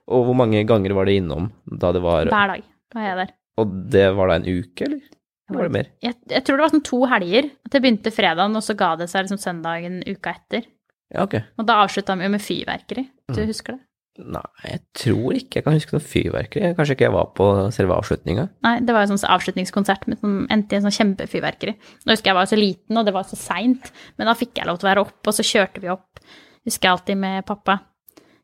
[0.07, 2.63] Og hvor mange ganger var det innom da det var Hver dag
[2.95, 3.33] var jeg der.
[3.59, 5.03] Og det var da en uke, eller?
[5.49, 5.87] Var det mer?
[6.03, 7.45] Jeg, jeg tror det var sånn to helger.
[7.65, 10.65] At det begynte fredagen, og så ga det seg liksom søndagen uka etter.
[11.13, 11.37] Ja, ok.
[11.57, 13.05] Og da avslutta vi jo med fyrverkeri.
[13.31, 13.47] Du Mm.
[13.47, 13.83] husker det?
[14.17, 16.71] Nei, jeg tror ikke jeg kan huske noe fyrverkeri.
[16.75, 18.47] Kanskje ikke jeg var på selve avslutninga.
[18.65, 21.75] Nei, det var jo sånn avslutningskonsert med som endte i en sånn kjempefyrverkeri.
[22.03, 24.65] Nå husker jeg var så liten, og det var så seint, men da fikk jeg
[24.65, 26.19] lov til å være oppe, og så kjørte vi opp.
[26.65, 27.77] Husker jeg alltid med pappa.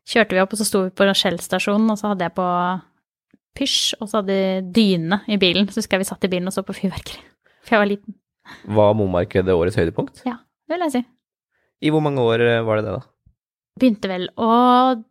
[0.06, 2.48] Kjørte vi opp, og så sto vi på Shell-stasjonen, og så hadde jeg på
[3.56, 4.36] pysj, og så hadde
[4.74, 5.68] dyne i bilen.
[5.70, 7.20] Så husker jeg vi satt i bilen og så på fyrverkeri.
[7.64, 8.12] For jeg var liten.
[8.76, 10.16] Var Momarkedet årets høydepunkt?
[10.28, 10.36] Ja,
[10.68, 11.02] det vil jeg si.
[11.84, 13.02] I hvor mange år eh, var det det, da?
[13.80, 14.40] Begynte vel å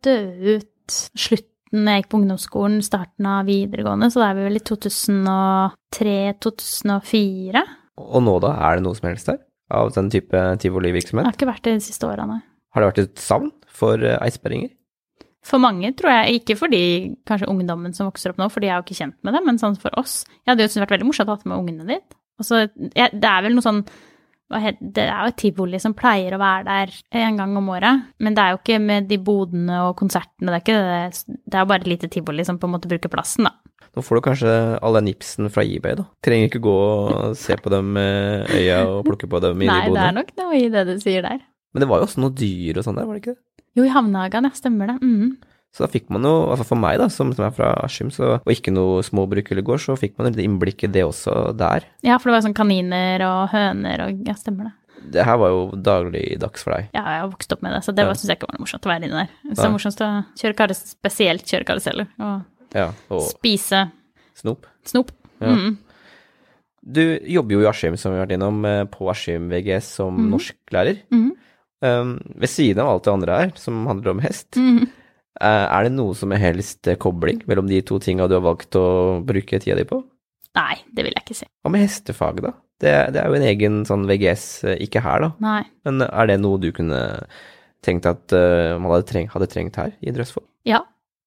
[0.04, 0.18] dø
[0.54, 4.66] ut slutten jeg gikk på ungdomsskolen, starten av videregående, så da er vi vel i
[4.68, 7.62] 2003-2004.
[7.98, 8.50] Og nå, da?
[8.68, 9.40] Er det noe som helst der?
[9.74, 11.24] Av den type tivolivirksomhet?
[11.24, 12.36] Det har ikke vært det de siste årene.
[12.74, 14.70] Har det vært et savn for eh, eidsberginger?
[15.44, 16.82] For mange, tror jeg, ikke fordi
[17.28, 19.60] kanskje ungdommen som vokser opp nå, for de er jo ikke kjent med det, men
[19.60, 20.22] sånn for oss.
[20.44, 22.16] Jeg hadde jo syntes det vært veldig morsomt å ha med ungene ditt.
[22.42, 22.62] Så,
[22.96, 23.84] ja, det er vel noe sånn
[24.54, 26.90] Det er jo et tivoli som pleier å være der
[27.24, 30.58] en gang om året, men det er jo ikke med de bodene og konsertene, det
[30.58, 31.38] er ikke det.
[31.48, 33.54] Det er jo bare et lite tivoli som på en måte bruker plassen, da.
[33.94, 34.52] Nå får du kanskje
[34.84, 36.04] alle nipsen fra eBay, da.
[36.26, 39.80] Trenger ikke gå og se på dem med øya og plukke på dem inne Nei,
[39.80, 40.14] i det er bodene.
[40.20, 41.40] nok noe i det du sier der.
[41.74, 43.42] Men det var jo også noe dyr og sånn der, var det ikke det?
[43.74, 45.00] Jo, i Havnehagen, ja, stemmer det.
[45.02, 45.34] Mm.
[45.74, 48.46] Så da fikk man jo, altså for meg da, som, som er fra Askim, og
[48.52, 51.88] ikke noe småbruk eller gård, så fikk man et innblikk i det også der.
[52.06, 54.74] Ja, for det var sånn kaniner og høner og Ja, stemmer det.
[55.14, 56.86] Det her var jo dagligdags for deg.
[56.94, 58.14] Ja, jeg har vokst opp med det, så det Ja.
[58.14, 59.54] syns jeg ikke var noe morsomt å være inne der.
[59.54, 62.44] Så er morsomst å kjøre karus spesielt kjøre karuseller og
[62.74, 63.90] Ja, og spise
[64.34, 64.66] snop.
[64.84, 65.10] snop.
[65.40, 65.48] Ja.
[65.52, 65.76] Mm.
[66.84, 70.16] Du jobber jo i Askim, som vi har vært innom, eh, på Askim VGS som
[70.16, 70.30] mm.
[70.30, 71.02] norsklærer.
[71.10, 71.32] Mhm.
[71.84, 74.86] Um, ved siden av alt det andre her, som handler om hest, mm.
[75.44, 78.78] er det noe som er helst eh, kobling mellom de to tinga du har valgt
[78.78, 78.86] å
[79.26, 80.00] bruke tida di på?
[80.54, 81.48] Nei, det vil jeg ikke si.
[81.64, 82.54] Hva med hestefag, da?
[82.82, 85.30] Det, det er jo en egen sånn VGS, eh, ikke her, da.
[85.42, 85.60] Nei.
[85.86, 87.00] Men er det noe du kunne
[87.84, 90.46] tenkt at uh, man hadde, trengt, hadde trengt her i Drøsvoll?
[90.68, 90.82] Ja.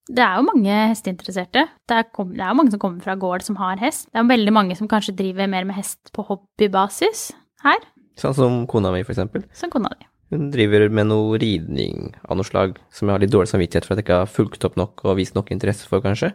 [0.08, 1.66] Det er jo mange hesteinteresserte.
[1.84, 4.08] Det er, kom, det er jo mange som kommer fra gård som har hest.
[4.08, 7.26] Det er jo veldig mange som kanskje driver mer med hest på hobbybasis
[7.66, 7.84] her,
[8.18, 9.43] Sånn som kona mi, for eksempel.
[9.53, 10.08] som kona di.
[10.34, 13.95] Hun driver med noe ridning av noe slag, som jeg har litt dårlig samvittighet for
[13.95, 16.34] at jeg ikke har fulgt opp nok og vist nok interesse for, kanskje.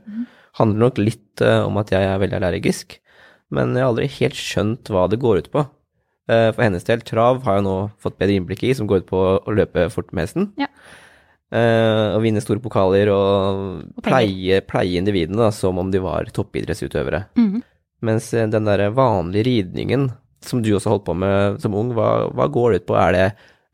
[0.56, 2.96] Handler nok litt eh, om at jeg er veldig allergisk,
[3.52, 5.66] men jeg har aldri helt skjønt hva det går ut på.
[6.32, 9.10] Eh, for hennes del, trav har jeg nå fått bedre innblikk i, som går ut
[9.10, 10.48] på å løpe fort med hesten.
[10.60, 10.70] Ja.
[11.52, 16.30] Eh, og vinne store pokaler og, Og pleie, pleie individene da, som om de var
[16.32, 17.26] toppidrettsutøvere.
[17.36, 17.60] Mm.
[18.08, 20.08] Mens eh, den derre vanlige ridningen,
[20.42, 22.96] som du også holdt på med som ung, hva, hva går det ut på?
[22.98, 23.26] Er det,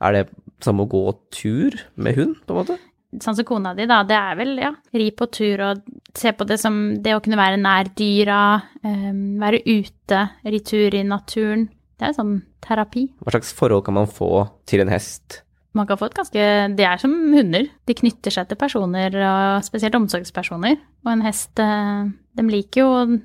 [0.02, 0.26] er det
[0.64, 2.78] som å gå tur med hund, på en måte?
[3.24, 4.02] Sånn som kona di, da.
[4.04, 5.82] Det er vel, ja, ri på tur og
[6.18, 8.40] se på det som det å kunne være nær dyra,
[8.84, 11.68] eh, være ute, ri tur i naturen.
[11.98, 12.34] Det er jo sånn
[12.64, 13.08] terapi.
[13.24, 15.40] Hva slags forhold kan man få til en hest?
[15.76, 16.44] Man kan få et ganske
[16.76, 17.68] De er som hunder.
[17.86, 20.78] De knytter seg til personer, og spesielt omsorgspersoner.
[21.06, 23.18] Og en hest eh, De liker jo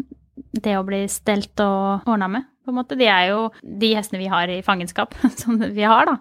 [0.63, 2.97] det å bli stelt og ordna med, på en måte.
[2.99, 6.17] De er jo De hestene vi har i fangenskap, som vi har, da,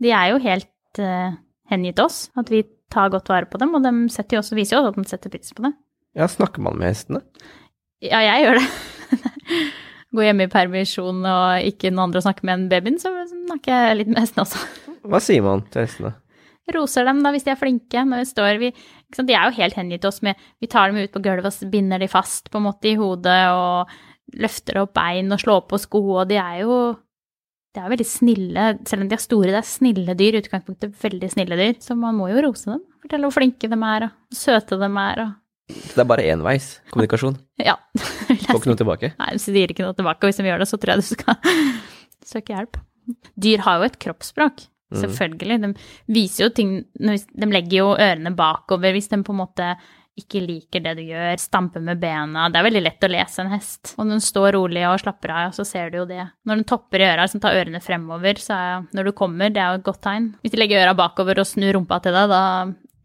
[0.00, 1.36] de er jo helt uh,
[1.70, 2.28] hengitt oss.
[2.40, 3.92] At vi tar godt vare på dem, og de
[4.34, 5.74] jo også, viser jo også at de setter pris på det.
[6.18, 7.22] Ja, snakker man med hestene?
[8.02, 8.66] Ja, jeg gjør det.
[10.16, 13.70] Går hjemme i permisjon og ikke noen andre å snakke med enn babyen, så snakker
[13.70, 14.64] jeg litt med hestene også.
[15.06, 16.16] Hva sier man til hestene?
[16.74, 18.04] roser dem da hvis de er flinke.
[18.06, 18.70] Når vi står, vi,
[19.16, 22.02] de er jo helt hengitt oss med Vi tar dem ut på gulvet og binder
[22.02, 23.90] de fast på en måte i hodet og
[24.40, 26.74] løfter opp bein og slår på sko, og de er jo
[27.74, 29.50] de er veldig snille, selv om de er store.
[29.52, 31.76] Det er snille dyr, i utgangspunktet veldig snille dyr.
[31.84, 32.80] Så man må jo rose dem.
[33.04, 35.36] Fortelle hvor flinke de er, og søte de er, og
[35.70, 37.36] det er bare enveis kommunikasjon?
[37.70, 37.76] Ja.
[37.94, 39.12] Får ikke noe tilbake?
[39.20, 41.04] Nei, hvis de gir ikke noe tilbake, og hvis de gjør det, så tror jeg
[41.04, 41.38] du skal
[42.32, 42.80] søke hjelp.
[43.38, 44.98] Dyr har jo et kroppsspråk, Mm.
[45.04, 45.56] selvfølgelig.
[45.62, 45.68] De
[46.10, 49.68] viser jo ting De legger jo ørene bakover hvis de på en måte
[50.18, 52.48] ikke liker det du gjør, stamper med bena.
[52.50, 53.94] Det er veldig lett å lese en hest.
[53.96, 56.26] Og når den står rolig og slapper av, så ser du jo det.
[56.48, 59.62] Når den topper i øra, liksom tar ørene fremover, så er når du kommer, det
[59.62, 60.32] er jo et godt tegn.
[60.42, 62.42] Hvis de legger øra bakover og snur rumpa til deg, da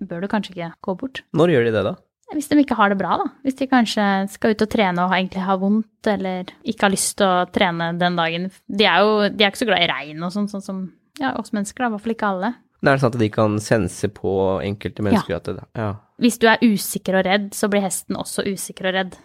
[0.09, 1.23] bør du kanskje ikke gå bort.
[1.37, 1.95] Når gjør de det, da?
[2.33, 3.29] Hvis de ikke har det bra, da.
[3.45, 4.03] Hvis de kanskje
[4.33, 7.91] skal ut og trene og egentlig har vondt, eller ikke har lyst til å trene
[8.01, 8.49] den dagen.
[8.65, 10.79] De er jo de er ikke så glad i regn og sånn, sånn som
[11.21, 11.91] ja, oss mennesker, da.
[11.91, 12.51] I hvert fall ikke alle.
[12.81, 14.33] Det er sant sånn at de kan sense på
[14.65, 15.93] enkelte mennesker at det, ja.
[16.21, 19.17] Hvis du er usikker og redd, så blir hesten også usikker og redd.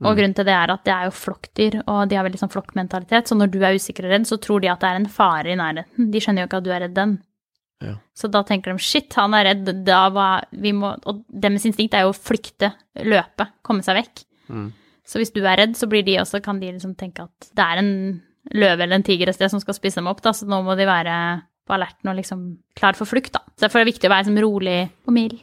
[0.00, 2.52] Og grunnen til det er at det er jo flokkdyr, og de har veldig sånn
[2.52, 3.28] flokkmentalitet.
[3.28, 5.52] Så når du er usikker og redd, så tror de at det er en fare
[5.52, 6.08] i nærheten.
[6.12, 7.18] De skjønner jo ikke at du er redd den.
[7.84, 7.94] Ja.
[8.16, 11.94] Så da tenker de shit, han er redd, da var vi må Og deres instinkt
[11.96, 12.74] er jo å flykte,
[13.08, 14.24] løpe, komme seg vekk.
[14.52, 14.66] Mm.
[15.06, 17.66] Så hvis du er redd, så blir de også, kan de liksom tenke at det
[17.66, 17.92] er en
[18.56, 20.76] løve eller en tiger et sted som skal spise dem opp, da, så nå må
[20.78, 21.14] de være
[21.68, 22.44] på alerten og liksom
[22.78, 23.44] klar for flukt, da.
[23.54, 25.40] Så derfor er det viktig å være liksom rolig og mild.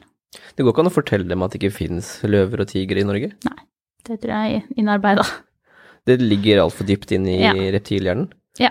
[0.56, 3.08] Det går ikke an å fortelle dem at det ikke finnes løver og tigre i
[3.08, 3.32] Norge?
[3.48, 3.60] Nei,
[4.08, 5.24] det tror jeg er innarbeida.
[6.08, 7.54] Det ligger altfor dypt inn i Ja.
[7.54, 8.30] reptilhjernen?
[8.60, 8.70] Ja.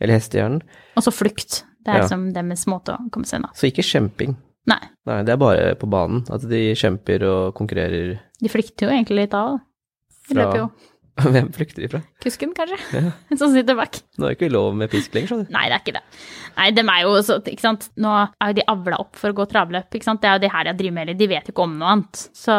[0.00, 0.62] Eller hestehjernen?
[0.96, 1.64] Og så flukt.
[1.84, 2.02] Det er Ja.
[2.04, 3.50] liksom deres måte å komme seg unna.
[3.54, 4.36] Så ikke kjemping.
[4.66, 8.90] Nei, Nei, det er bare på banen at de kjemper og konkurrerer de flykter jo
[8.90, 9.60] egentlig litt av.
[10.28, 10.70] De løper jo.
[11.34, 12.00] Hvem flykter de fra?
[12.20, 13.00] Kusken, kanskje,
[13.40, 13.96] som sitter bak.
[14.20, 15.54] Nå er det ikke lov med pisk lenger, skjønner du.
[15.54, 16.02] Nei, det er ikke det.
[16.58, 17.86] Nei, dem er jo så, ikke sant.
[18.04, 20.20] Nå er jo de avla opp for å gå travløp, ikke sant.
[20.20, 21.94] Det er jo det her jeg driver med, eller de vet jo ikke om noe
[21.94, 22.22] annet.
[22.36, 22.56] Så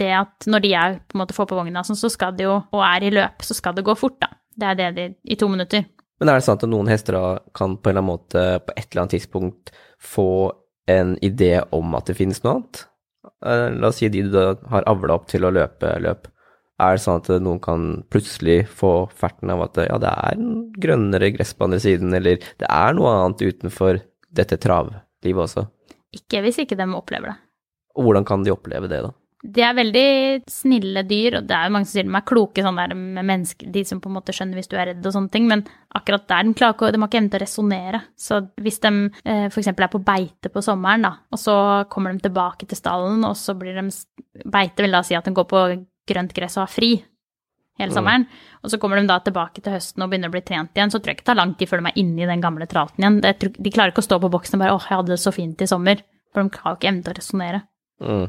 [0.00, 2.44] det at når de er på en måte får på vogna, sånn, så skal det
[2.48, 4.32] jo, og er i løp, så skal det gå fort, da.
[4.56, 5.84] Det er det de, i to minutter.
[6.20, 7.24] Men er det sant at noen hester da
[7.56, 10.28] kan på en eller annen måte på et eller annet tidspunkt få
[10.88, 12.86] en idé om at det finnes noe annet?
[13.44, 16.30] Eh, La oss si de du har avla opp til å løpe løp.
[16.76, 20.50] Er det sånn at noen kan plutselig få ferten av at ja, det er en
[20.76, 24.02] grønnere gress på andre siden, eller det er noe annet utenfor
[24.36, 25.64] dette travlivet også?
[26.16, 27.38] Ikke hvis ikke de opplever det.
[27.96, 29.14] Og hvordan kan de oppleve det, da?
[29.46, 30.08] De er veldig
[30.50, 33.24] snille dyr, og det er jo mange som sier de er kloke sånn der med
[33.28, 35.62] mennesker, de som på en måte skjønner hvis du er redd og sånne ting, men
[35.96, 38.00] akkurat der, de klarer ikke, de har ikke evne til å resonnere.
[38.18, 39.52] Så hvis de f.eks.
[39.54, 41.56] for eksempel er på beite på sommeren, da, og så
[41.92, 43.88] kommer de tilbake til stallen, og så blir de
[44.52, 45.60] Beite vil da si at de går på
[46.08, 46.90] grønt gress og har fri
[47.76, 48.24] hele sommeren,
[48.64, 50.96] og så kommer de da tilbake til høsten og begynner å bli trent igjen, så
[50.96, 53.04] tror jeg ikke det tar lang tid før de er inne i den gamle tralten
[53.04, 53.18] igjen.
[53.24, 55.32] Det, de klarer ikke å stå på boksen og bare 'åh, jeg hadde det så
[55.34, 56.00] fint i sommer',
[56.32, 57.60] for de har jo ikke evne til å resonnere.
[58.00, 58.26] Mm.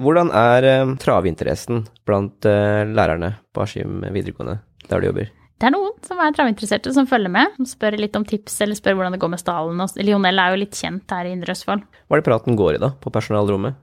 [0.00, 5.30] Hvordan er eh, travinteressen blant eh, lærerne på Askim videregående, der du jobber?
[5.60, 8.78] Det er noen som er travinteresserte som følger med, som spør litt om tips eller
[8.78, 9.82] spør hvordan det går med stallen.
[10.00, 11.82] Lionel er jo litt kjent her i Indre Østfold.
[12.08, 13.76] Hva er det praten går i da, på personalrommet?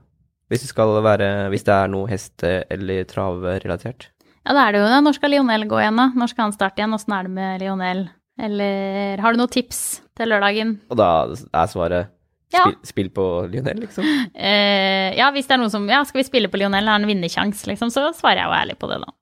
[0.48, 4.08] Hvis det, skal være, hvis det er noe heste- eller travrelatert?
[4.46, 5.00] Ja, da er det jo det.
[5.04, 6.06] Når skal Lionel gå igjen, da?
[6.16, 6.94] Når skal han starte igjen?
[6.96, 8.06] Åssen er det med Lionel?
[8.40, 10.76] Eller har du noen tips til lørdagen?
[10.88, 12.08] Og da er svaret
[12.54, 12.62] Ja.
[12.64, 14.04] spill, spill på Lionel, liksom?
[14.34, 17.04] Eh, ja, hvis det er noen som Ja, skal vi spille på Lionel, har han
[17.10, 19.12] vinnersjanse, liksom, så svarer jeg jo ærlig på det, da.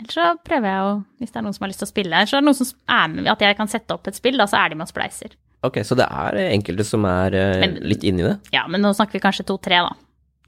[0.00, 2.18] Eller så prøver jeg jo, hvis det er noen som har lyst til å spille
[2.18, 4.36] her, så er det noen som er med, at jeg kan sette opp et spill,
[4.42, 5.36] da, så er de med og spleiser.
[5.64, 8.34] Ok, så det er enkelte som er eh, Men- litt inni det.
[8.52, 9.94] Ja, men nå snakker vi kanskje to-tre, da,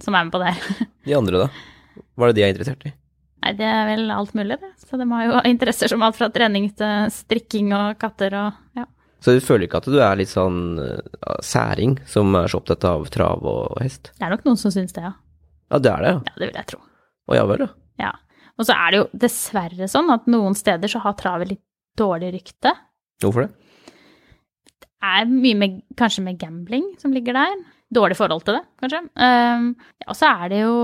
[0.03, 0.87] som er med på det her.
[1.07, 2.03] De andre, da?
[2.17, 2.93] Hva er det de er interessert i?
[3.45, 4.73] Nei, det er vel alt mulig, det.
[4.83, 8.87] Så de har jo interesser som alt fra trening til strikking og katter og ja.
[9.25, 12.85] Så du føler ikke at du er litt sånn uh, særing, som er så opptatt
[12.87, 14.13] av trav og hest?
[14.15, 15.15] Det er nok noen som syns det, ja.
[15.73, 16.19] Ja, det er det, ja.
[16.21, 16.81] Ja, det vil jeg tro.
[17.27, 17.71] Å ja vel, ja.
[18.07, 18.13] Ja.
[18.57, 21.65] Og så er det jo dessverre sånn at noen steder så har travet litt
[21.99, 22.73] dårlig rykte.
[23.25, 23.51] Hvorfor det?
[24.85, 27.57] Det er mye med, kanskje med gambling som ligger der.
[27.95, 29.03] Dårlig forhold til det, kanskje.
[29.15, 29.67] Um,
[30.03, 30.77] ja, og så er det jo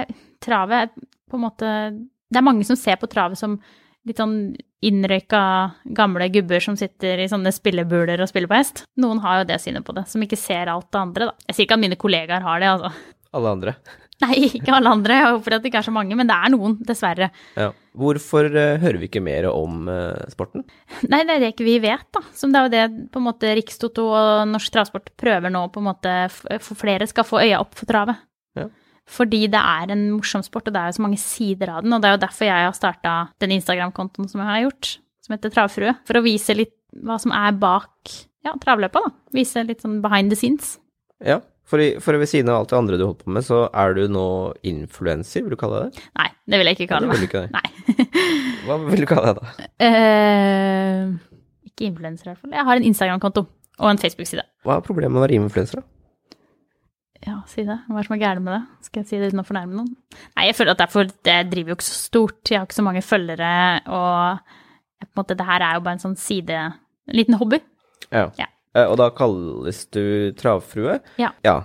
[0.00, 0.14] eh,
[0.44, 3.58] Travet er på en måte Det er mange som ser på travet som
[4.04, 4.54] litt sånn
[4.84, 5.40] innrøyka
[5.96, 8.82] gamle gubber som sitter i sånne spillebuler og spiller på hest.
[9.00, 11.46] Noen har jo det synet på det, som ikke ser alt det andre, da.
[11.48, 12.90] Jeg sier ikke at mine kollegaer har det, altså.
[13.34, 13.74] Alle andre?
[14.22, 16.52] Nei, ikke alle andre, jeg håper at det ikke er så mange, men det er
[16.54, 17.28] noen, dessverre.
[17.58, 17.72] Ja.
[17.98, 20.62] Hvorfor uh, hører vi ikke mer om uh, sporten?
[21.10, 22.22] Nei, det er det ikke vi vet, da.
[22.36, 25.82] Som det er jo det på en måte Rikstoto og Norsk Travsport prøver nå på
[25.82, 28.22] en måte for flere skal få øya opp for travet.
[28.58, 28.68] Ja.
[29.10, 31.92] Fordi det er en morsom sport, og det er jo så mange sider av den.
[31.92, 34.94] Og det er jo derfor jeg har starta den Instagram-kontoen som jeg har gjort,
[35.26, 35.96] som heter Travfrue.
[36.08, 38.14] For å vise litt hva som er bak
[38.46, 39.12] ja, travløpa, da.
[39.34, 40.76] Vise litt sånn behind the scenes.
[41.24, 43.62] Ja, for, i, for ved siden av alt det andre du holder på med, så
[43.72, 44.24] er du nå
[44.68, 46.02] influenser, vil du kalle det?
[46.20, 47.24] Nei, det vil jeg ikke kalle Det vil meg.
[47.24, 47.44] du ikke.
[47.54, 48.14] Nei.
[48.66, 49.70] Hva vil du kalle deg da?
[49.84, 51.40] Uh,
[51.70, 52.54] ikke influenser, i hvert fall.
[52.56, 53.46] Jeg har en Instagram-konto
[53.80, 54.44] og en Facebook-side.
[54.64, 55.86] Hva er problemet med å være influenser da?
[57.24, 57.78] Ja, si det.
[57.88, 58.62] Hva er det som er gærent med det?
[58.84, 59.92] Skal jeg si det uten å fornærme noen?
[60.36, 62.40] Nei, jeg føler at derfor, det driver jo ikke så stort.
[62.52, 63.52] Jeg har ikke så mange følgere,
[63.88, 64.42] og
[65.00, 66.58] jeg, på en måte, det her er jo bare en sånn side
[67.04, 67.58] En liten hobby.
[68.12, 68.26] Ja.
[68.40, 68.46] Ja.
[68.74, 70.98] Eh, Og da kalles du travfrue?
[71.20, 71.32] Ja.
[71.46, 71.60] Ja.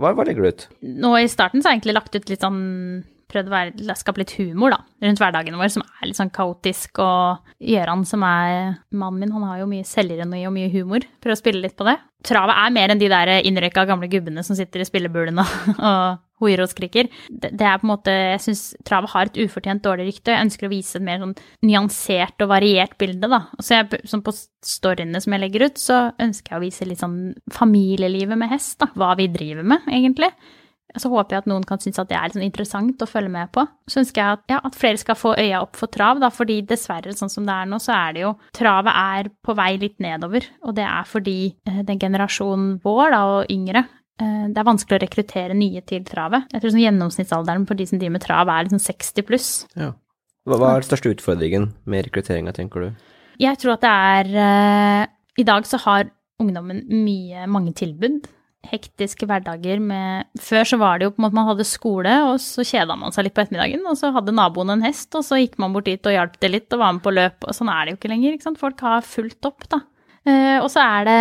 [0.00, 0.64] Hva, hva legger du ut?
[0.82, 4.20] Nå i starten så har jeg egentlig lagt ut litt sånn Prøvd å være, skape
[4.22, 7.00] litt humor, da, rundt hverdagen vår, som er litt sånn kaotisk.
[7.02, 11.02] Og Gøran, som er mannen min, han har jo mye selvironi og mye humor.
[11.18, 11.96] Prøver å spille litt på det.
[12.22, 15.42] Travet er mer enn de der innrøyka gamle gubbene som sitter i spillebulene
[15.74, 17.08] og hoier og skriker.
[17.28, 20.34] Det, det er på en måte Jeg syns travet har et ufortjent dårlig rykte.
[20.34, 23.46] Jeg ønsker å vise et mer sånn nyansert og variert bilde, da.
[23.60, 24.34] Så jeg, sånn på
[24.66, 27.18] storyene som jeg legger ut, så ønsker jeg å vise litt sånn
[27.54, 28.90] familielivet med hest, da.
[28.98, 30.32] Hva vi driver med, egentlig.
[30.96, 33.32] Så håper jeg at noen kan synes at det er litt sånn interessant å følge
[33.32, 33.64] med på.
[33.90, 36.60] Så ønsker jeg at, ja, at, flere skal få øya opp for trav, da, fordi
[36.68, 39.98] dessverre, sånn som det er nå, så er det jo Travet er på vei litt
[40.00, 40.46] nedover.
[40.64, 43.84] Og det er fordi eh, den generasjonen vår, da, og yngre,
[44.22, 46.46] det er vanskelig å rekruttere nye til travet.
[46.52, 49.50] Jeg tror sånn gjennomsnittsalderen på de som driver med trav, er liksom 60 pluss.
[49.76, 49.90] Ja.
[50.46, 53.10] Hva, hva er den største utfordringen med rekrutteringa, tenker du?
[53.42, 55.02] Jeg tror at det er uh,
[55.36, 56.08] I dag så har
[56.40, 58.24] ungdommen mye, mange tilbud
[58.70, 62.38] hektiske hverdager med Før så var det jo på en måte man hadde skole, og
[62.42, 65.40] så kjeda man seg litt på ettermiddagen, og så hadde naboen en hest, og så
[65.40, 67.72] gikk man bort dit og hjalp til litt og var med på løp, og sånn
[67.72, 68.62] er det jo ikke lenger, ikke sant.
[68.62, 69.82] Folk har fulgt opp, da.
[70.26, 71.20] Uh, og så er det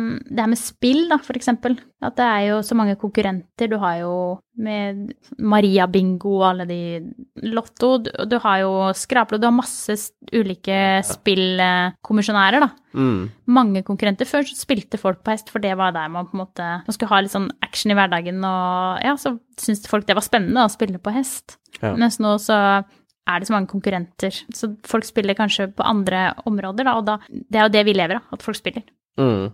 [0.00, 1.76] mm, det her med spill, da, for eksempel.
[2.02, 3.68] At det er jo så mange konkurrenter.
[3.70, 4.14] Du har jo
[4.58, 6.80] med Maria Bingo og alle de
[7.46, 7.92] Lotto.
[8.02, 9.38] Du, du har jo Skraplo.
[9.38, 9.94] Du har masse
[10.34, 12.72] ulike spillkommisjonærer, da.
[12.98, 13.30] Mm.
[13.54, 14.26] Mange konkurrenter.
[14.26, 16.98] Før så spilte folk på hest, for det var der man på en måte Man
[16.98, 20.66] skulle ha litt sånn action i hverdagen, og ja, så syntes folk det var spennende
[20.66, 21.60] å spille på hest.
[21.78, 21.94] Ja.
[21.94, 22.58] Mens nå så
[23.30, 24.36] er det så mange konkurrenter.
[24.54, 27.96] Så folk spiller kanskje på andre områder, da, og da, det er jo det vi
[27.96, 28.84] lever av, at folk spiller.
[29.20, 29.52] Mm.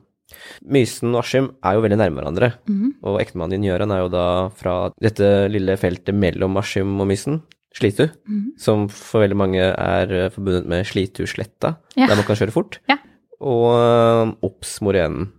[0.71, 2.91] Mysen og Askim er jo veldig nærme hverandre, mm.
[3.07, 7.41] og ektemannen din Gjøran er jo da fra dette lille feltet mellom Askim og Mysen,
[7.75, 8.47] Slitu, mm.
[8.59, 12.07] som for veldig mange er forbundet med Slitu-sletta, ja.
[12.11, 12.99] der man kan kjøre fort, ja.
[13.43, 15.31] og uh, Ops Morenen,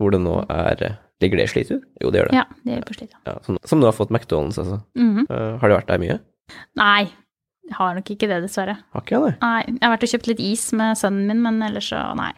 [0.00, 1.74] hvor det nå er Ligger det i Slitu?
[2.00, 2.36] Jo, det gjør det.
[2.38, 3.16] Ja, det gjør det på Slitu.
[3.28, 4.78] Ja, som, som, nå har fått McDonald's, altså.
[4.96, 5.26] -hmm.
[5.28, 6.16] Uh, har det vært der mye?
[6.80, 7.10] Nei,
[7.68, 8.76] jeg har nok ikke det, dessverre.
[8.94, 9.34] Har ikke jeg det?
[9.44, 12.32] Nei, jeg har vært og kjøpt litt is med sønnen min, men ellers så nei.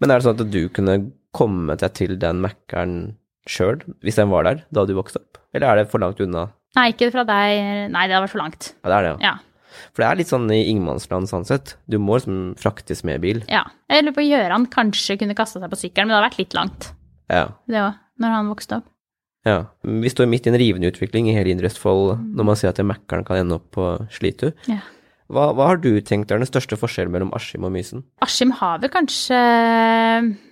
[0.00, 0.96] Men er det sånn at du kunne
[1.34, 2.96] komme deg til den Mækkern
[3.48, 5.40] sjøl, hvis den var der da du vokste opp?
[5.54, 6.48] Eller er det for langt unna?
[6.78, 7.62] Nei, ikke fra deg.
[7.92, 8.70] Nei, det hadde vært for langt.
[8.80, 9.32] Ja, det er det, ja.
[9.32, 9.82] ja.
[9.92, 11.76] For det er litt sånn i ingenmannsland sånn sett.
[11.90, 13.42] Du må liksom fraktes med bil.
[13.52, 13.64] Ja.
[13.92, 16.56] Jeg lurer på Gjøran kanskje kunne kasta seg på sykkelen, men det hadde vært litt
[16.56, 16.88] langt.
[17.32, 17.44] Ja.
[17.68, 18.88] Det òg, når han vokste opp.
[19.48, 19.58] Ja.
[19.82, 22.26] Vi står midt i en rivende utvikling i hele Indre Østfold mm.
[22.38, 24.52] når man ser at Mækkern kan ende opp på Slitu.
[24.70, 24.82] Ja.
[25.32, 28.02] Hva, hva, har du tenkt er den største forskjellen mellom Askim og Mysen?
[28.24, 29.38] Askim har vel kanskje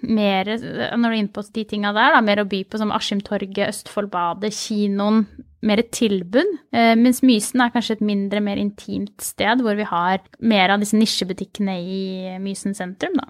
[0.09, 2.95] mer, når du er inne på de tinga der, da, mer å by på som
[2.97, 5.27] Askimtorget, Østfoldbadet, kinoen.
[5.61, 6.55] Mer et tilbud.
[6.73, 10.81] Eh, mens Mysen er kanskje et mindre, mer intimt sted, hvor vi har mer av
[10.81, 12.01] disse nisjebutikkene i
[12.41, 13.27] Mysen sentrum, da.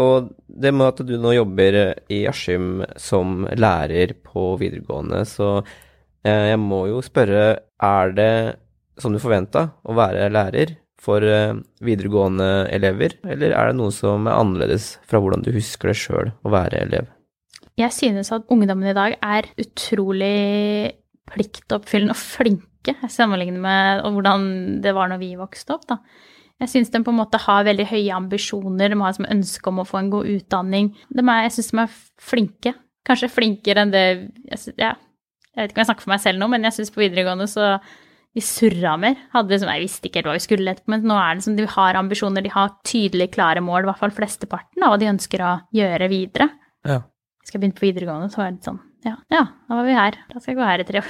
[0.00, 1.78] Og det med at du nå jobber
[2.12, 7.44] i Askim som lærer på videregående, så eh, jeg må jo spørre,
[7.84, 8.32] er det
[8.98, 14.26] som du forventa å være lærer for eh, videregående elever, eller er det noe som
[14.26, 17.10] er annerledes fra hvordan du husker det sjøl å være elev?
[17.78, 20.94] Jeg synes at ungdommen i dag er utrolig
[21.30, 24.46] pliktoppfyllende og flinke, sammenlignet med hvordan
[24.84, 25.98] det var når vi vokste opp, da.
[26.62, 29.82] Jeg syns de på en måte har veldig høye ambisjoner, de har som ønske om
[29.82, 30.92] å få en god utdanning.
[31.10, 32.74] De er, jeg syns de er flinke.
[33.04, 34.94] Kanskje flinkere enn det jeg, ja,
[35.54, 37.48] jeg vet ikke om jeg snakker for meg selv nå, men jeg syns på videregående
[37.50, 37.74] så
[38.34, 39.18] vi surra mer.
[39.34, 41.58] Hadde liksom, jeg visste ikke helt hva vi skulle etterpå, men nå er det som
[41.58, 45.10] de har ambisjoner, de har tydelige, klare mål, i hvert fall flesteparten av hva de
[45.12, 46.48] ønsker å gjøre videre.
[46.86, 46.98] Ja.
[47.44, 49.94] Skal jeg begynne på videregående, så var det litt sånn ja, ja, da var vi
[49.96, 50.16] her.
[50.30, 51.08] Da skal jeg gå her i tre år.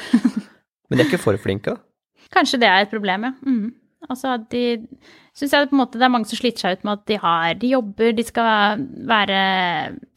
[0.91, 2.27] men de er ikke for flinke, da?
[2.35, 3.33] Kanskje det er et problem, ja.
[3.47, 3.69] Mm.
[4.11, 4.65] Altså, de
[5.35, 7.19] syns jeg på en måte det er mange som sliter seg ut med at de
[7.23, 9.39] har De jobber, de skal være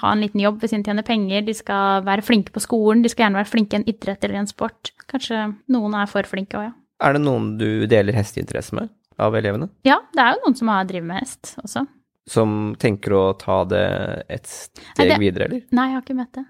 [0.03, 3.01] Ha en liten jobb ved siden av tjene penger, de skal være flinke på skolen,
[3.05, 4.93] de skal gjerne være flinke i en idrett eller en sport.
[5.09, 6.75] Kanskje noen er for flinke òg, ja.
[7.07, 8.89] Er det noen du deler hesteinteresse med
[9.21, 9.69] av elevene?
[9.85, 11.85] Ja, det er jo noen som har drevet med hest også.
[12.27, 13.85] Som tenker å ta det
[14.27, 15.65] et steg nei, det, videre, eller?
[15.77, 16.45] Nei, jeg har ikke møtt det.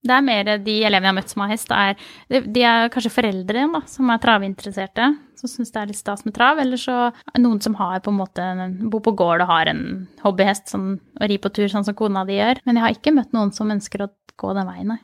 [0.00, 1.98] Det er mer de elevene jeg har møtt som har hest, er,
[2.30, 6.24] de er kanskje foreldre igjen, da, som er travinteresserte, som syns det er litt stas
[6.24, 8.46] med trav, eller så noen som har på en måte
[8.92, 9.84] bor på gård og har en
[10.24, 12.62] hobbyhest sånn, og rir på tur, sånn som kona di gjør.
[12.64, 15.00] Men jeg har ikke møtt noen som ønsker å gå den veien, nei.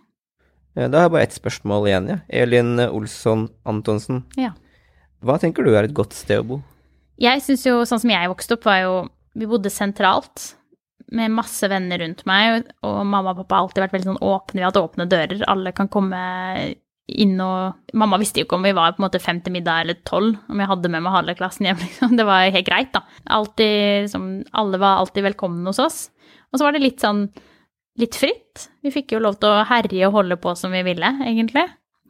[0.76, 2.18] Da har jeg bare ett spørsmål igjen, ja.
[2.44, 4.24] Elin Olsson Antonsen.
[4.40, 4.54] Ja.
[5.24, 6.62] Hva tenker du er et godt sted å bo?
[7.20, 8.96] Jeg syns jo, sånn som jeg vokste opp, var jo
[9.36, 10.54] Vi bodde sentralt
[11.14, 14.58] med masse venner rundt meg, og mamma og pappa har alltid vært veldig sånn åpne.
[14.58, 15.44] Vi har hatt åpne dører.
[15.52, 16.20] Alle kan komme
[17.06, 19.84] inn og Mamma visste jo ikke om vi var på en måte fem til middag
[19.84, 22.16] eller tolv, om jeg hadde med meg halve klassen hjem, liksom.
[22.18, 23.04] Det var helt greit, da.
[23.36, 26.00] Altid, liksom, alle var alltid velkomne hos oss.
[26.50, 27.28] Og så var det litt sånn
[28.00, 28.66] litt fritt.
[28.84, 31.64] Vi fikk jo lov til å herje og holde på som vi ville, egentlig.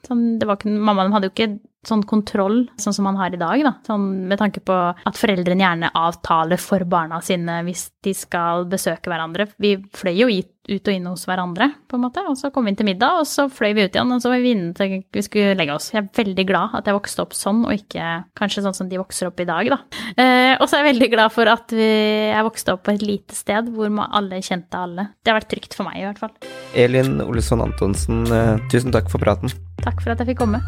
[0.06, 1.52] Sånn, ikke, mammaen hadde jo ikke
[1.88, 3.76] sånn kontroll sånn som man har i dag, da.
[3.86, 9.10] Sånn med tanke på at foreldrene gjerne avtaler for barna sine hvis de skal besøke
[9.10, 9.48] hverandre.
[9.62, 10.28] Vi fløy jo
[10.66, 12.22] ut og inn hos hverandre, på en måte.
[12.26, 14.32] Og så kom vi inn til middag, og så fløy vi ut igjen, og så
[14.32, 15.90] var vi inne til vi skulle legge oss.
[15.94, 19.00] Jeg er veldig glad at jeg vokste opp sånn, og ikke kanskje sånn som de
[19.00, 19.80] vokser opp i dag, da.
[20.16, 21.90] Eh, og så er jeg veldig glad for at vi,
[22.32, 25.10] jeg vokste opp på et lite sted hvor alle kjente alle.
[25.22, 26.34] Det har vært trygt for meg, i hvert fall.
[26.76, 29.54] Elin Olsson Antonsen, eh, tusen takk for praten.
[29.84, 30.64] Takk for at jeg fikk komme.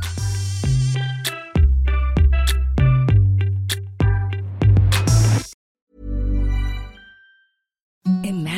[8.29, 8.58] Imagine